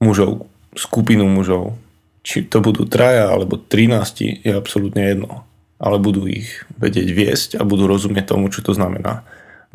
mužov, 0.03 0.51
skupinu 0.75 1.23
mužov. 1.31 1.79
Či 2.19 2.51
to 2.51 2.59
budú 2.59 2.83
traja 2.83 3.31
alebo 3.31 3.55
13 3.55 4.43
je 4.43 4.51
absolútne 4.51 5.07
jedno. 5.07 5.47
Ale 5.79 5.95
budú 6.03 6.27
ich 6.27 6.67
vedieť 6.75 7.07
viesť 7.15 7.49
a 7.55 7.63
budú 7.63 7.87
rozumieť 7.87 8.35
tomu, 8.35 8.51
čo 8.51 8.59
to 8.59 8.75
znamená. 8.75 9.23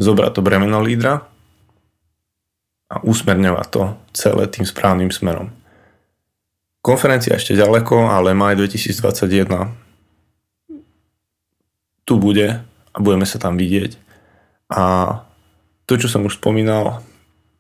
Zobrať 0.01 0.39
to 0.39 0.41
bremeno 0.43 0.83
lídra 0.83 1.23
a 2.91 2.97
usmerňovať 3.03 3.67
to 3.71 3.83
celé 4.15 4.45
tým 4.51 4.67
správnym 4.67 5.11
smerom. 5.11 5.51
Konferencia 6.85 7.39
ešte 7.39 7.57
ďaleko, 7.57 8.13
ale 8.13 8.37
maj 8.37 8.61
2021 8.61 9.73
tu 12.05 12.21
bude 12.21 12.61
a 12.93 12.97
budeme 13.01 13.25
sa 13.25 13.41
tam 13.41 13.57
vidieť. 13.57 13.97
A 14.69 14.85
to, 15.89 15.97
čo 15.97 16.13
som 16.13 16.29
už 16.29 16.37
spomínal 16.37 17.01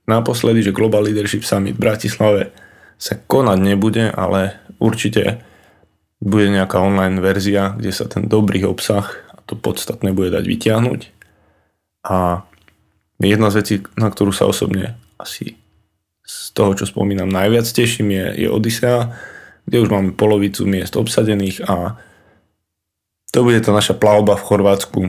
naposledy, 0.04 0.60
že 0.60 0.76
Global 0.76 1.08
Leadership 1.08 1.44
Summit 1.44 1.76
v 1.76 1.84
Bratislave 1.88 2.42
sa 3.00 3.16
konať 3.16 3.58
nebude, 3.60 4.12
ale 4.12 4.60
určite 4.76 5.40
bude 6.20 6.48
nejaká 6.48 6.80
online 6.80 7.20
verzia, 7.20 7.76
kde 7.76 7.92
sa 7.92 8.08
ten 8.08 8.28
dobrý 8.28 8.64
obsah 8.64 9.08
a 9.32 9.40
to 9.44 9.56
podstatné 9.56 10.12
bude 10.12 10.32
dať 10.32 10.44
vyťahnuť. 10.44 11.00
A 12.04 12.44
jedna 13.18 13.48
z 13.48 13.56
vecí, 13.60 13.74
na 13.96 14.12
ktorú 14.12 14.30
sa 14.30 14.44
osobne 14.44 14.96
asi 15.16 15.56
z 16.24 16.36
toho, 16.56 16.72
čo 16.72 16.88
spomínam, 16.88 17.28
najviac 17.28 17.68
teším 17.68 18.12
je, 18.12 18.44
je 18.44 18.48
Odyssea, 18.48 19.12
kde 19.64 19.76
už 19.80 19.88
máme 19.92 20.16
polovicu 20.16 20.64
miest 20.68 20.96
obsadených 20.96 21.64
a 21.64 21.96
to 23.32 23.42
bude 23.42 23.60
tá 23.64 23.74
naša 23.74 23.96
plavba 23.96 24.38
v 24.38 24.46
Chorvátsku 24.46 25.00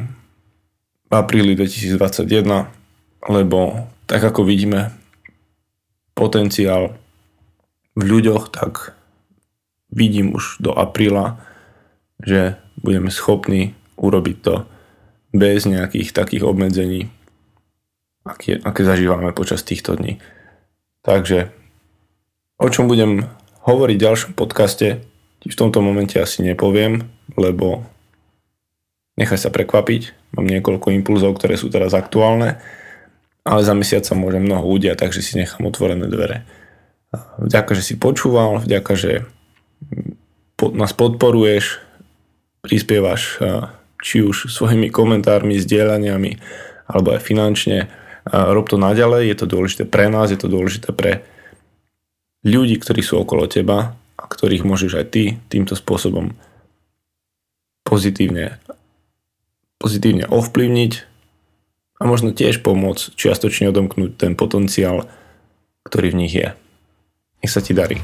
v 1.06 1.12
apríli 1.14 1.54
2021, 1.54 2.68
lebo 3.30 3.86
tak 4.10 4.22
ako 4.26 4.42
vidíme 4.42 4.90
potenciál 6.18 6.98
v 7.94 8.02
ľuďoch, 8.02 8.50
tak 8.50 8.98
vidím 9.94 10.34
už 10.34 10.60
do 10.60 10.74
apríla, 10.74 11.38
že 12.20 12.58
budeme 12.82 13.14
schopní 13.14 13.78
urobiť 13.96 14.38
to 14.42 14.56
bez 15.36 15.68
nejakých 15.68 16.16
takých 16.16 16.48
obmedzení, 16.48 17.12
aké, 18.24 18.58
aké 18.64 18.82
zažívame 18.88 19.36
počas 19.36 19.62
týchto 19.62 20.00
dní. 20.00 20.24
Takže 21.04 21.52
o 22.58 22.68
čom 22.72 22.88
budem 22.88 23.28
hovoriť 23.68 23.98
v 24.00 24.06
ďalšom 24.06 24.32
podcaste, 24.34 25.04
ti 25.44 25.48
v 25.52 25.60
tomto 25.60 25.84
momente 25.84 26.18
asi 26.18 26.42
nepoviem, 26.42 27.06
lebo 27.38 27.86
nechaj 29.20 29.38
sa 29.38 29.54
prekvapiť. 29.54 30.34
Mám 30.34 30.50
niekoľko 30.50 30.96
impulzov, 30.96 31.38
ktoré 31.38 31.60
sú 31.60 31.70
teraz 31.70 31.94
aktuálne, 31.94 32.58
ale 33.46 33.62
za 33.62 33.78
mesiac 33.78 34.02
sa 34.02 34.18
môže 34.18 34.42
mnoho 34.42 34.66
udiať, 34.66 35.06
takže 35.06 35.22
si 35.22 35.38
nechám 35.38 35.70
otvorené 35.70 36.10
dvere. 36.10 36.44
Vďaka, 37.40 37.72
že 37.78 37.84
si 37.86 37.96
počúval, 37.96 38.60
vďaka, 38.66 38.94
že 38.98 39.24
nás 40.74 40.92
podporuješ, 40.98 41.80
prispievaš 42.66 43.38
či 44.06 44.22
už 44.22 44.54
svojimi 44.54 44.94
komentármi, 44.94 45.58
zdieľaniami, 45.58 46.38
alebo 46.86 47.18
aj 47.18 47.26
finančne 47.26 47.90
rob 48.30 48.70
to 48.70 48.78
naďalej, 48.78 49.34
je 49.34 49.38
to 49.42 49.46
dôležité 49.50 49.84
pre 49.90 50.06
nás, 50.14 50.30
je 50.30 50.38
to 50.38 50.46
dôležité 50.46 50.94
pre 50.94 51.26
ľudí, 52.46 52.78
ktorí 52.78 53.02
sú 53.02 53.18
okolo 53.18 53.50
teba 53.50 53.98
a 54.14 54.24
ktorých 54.30 54.62
môžeš 54.62 54.92
aj 54.94 55.06
ty 55.10 55.24
týmto 55.50 55.74
spôsobom 55.74 56.38
pozitívne, 57.82 58.62
pozitívne 59.82 60.30
ovplyvniť 60.30 60.94
a 61.98 62.04
možno 62.06 62.30
tiež 62.30 62.62
pomôcť 62.62 63.18
čiastočne 63.18 63.74
odomknúť 63.74 64.22
ten 64.22 64.38
potenciál, 64.38 65.10
ktorý 65.86 66.14
v 66.14 66.20
nich 66.22 66.34
je. 66.38 66.54
Nech 67.42 67.54
sa 67.54 67.62
ti 67.62 67.74
darí. 67.74 68.02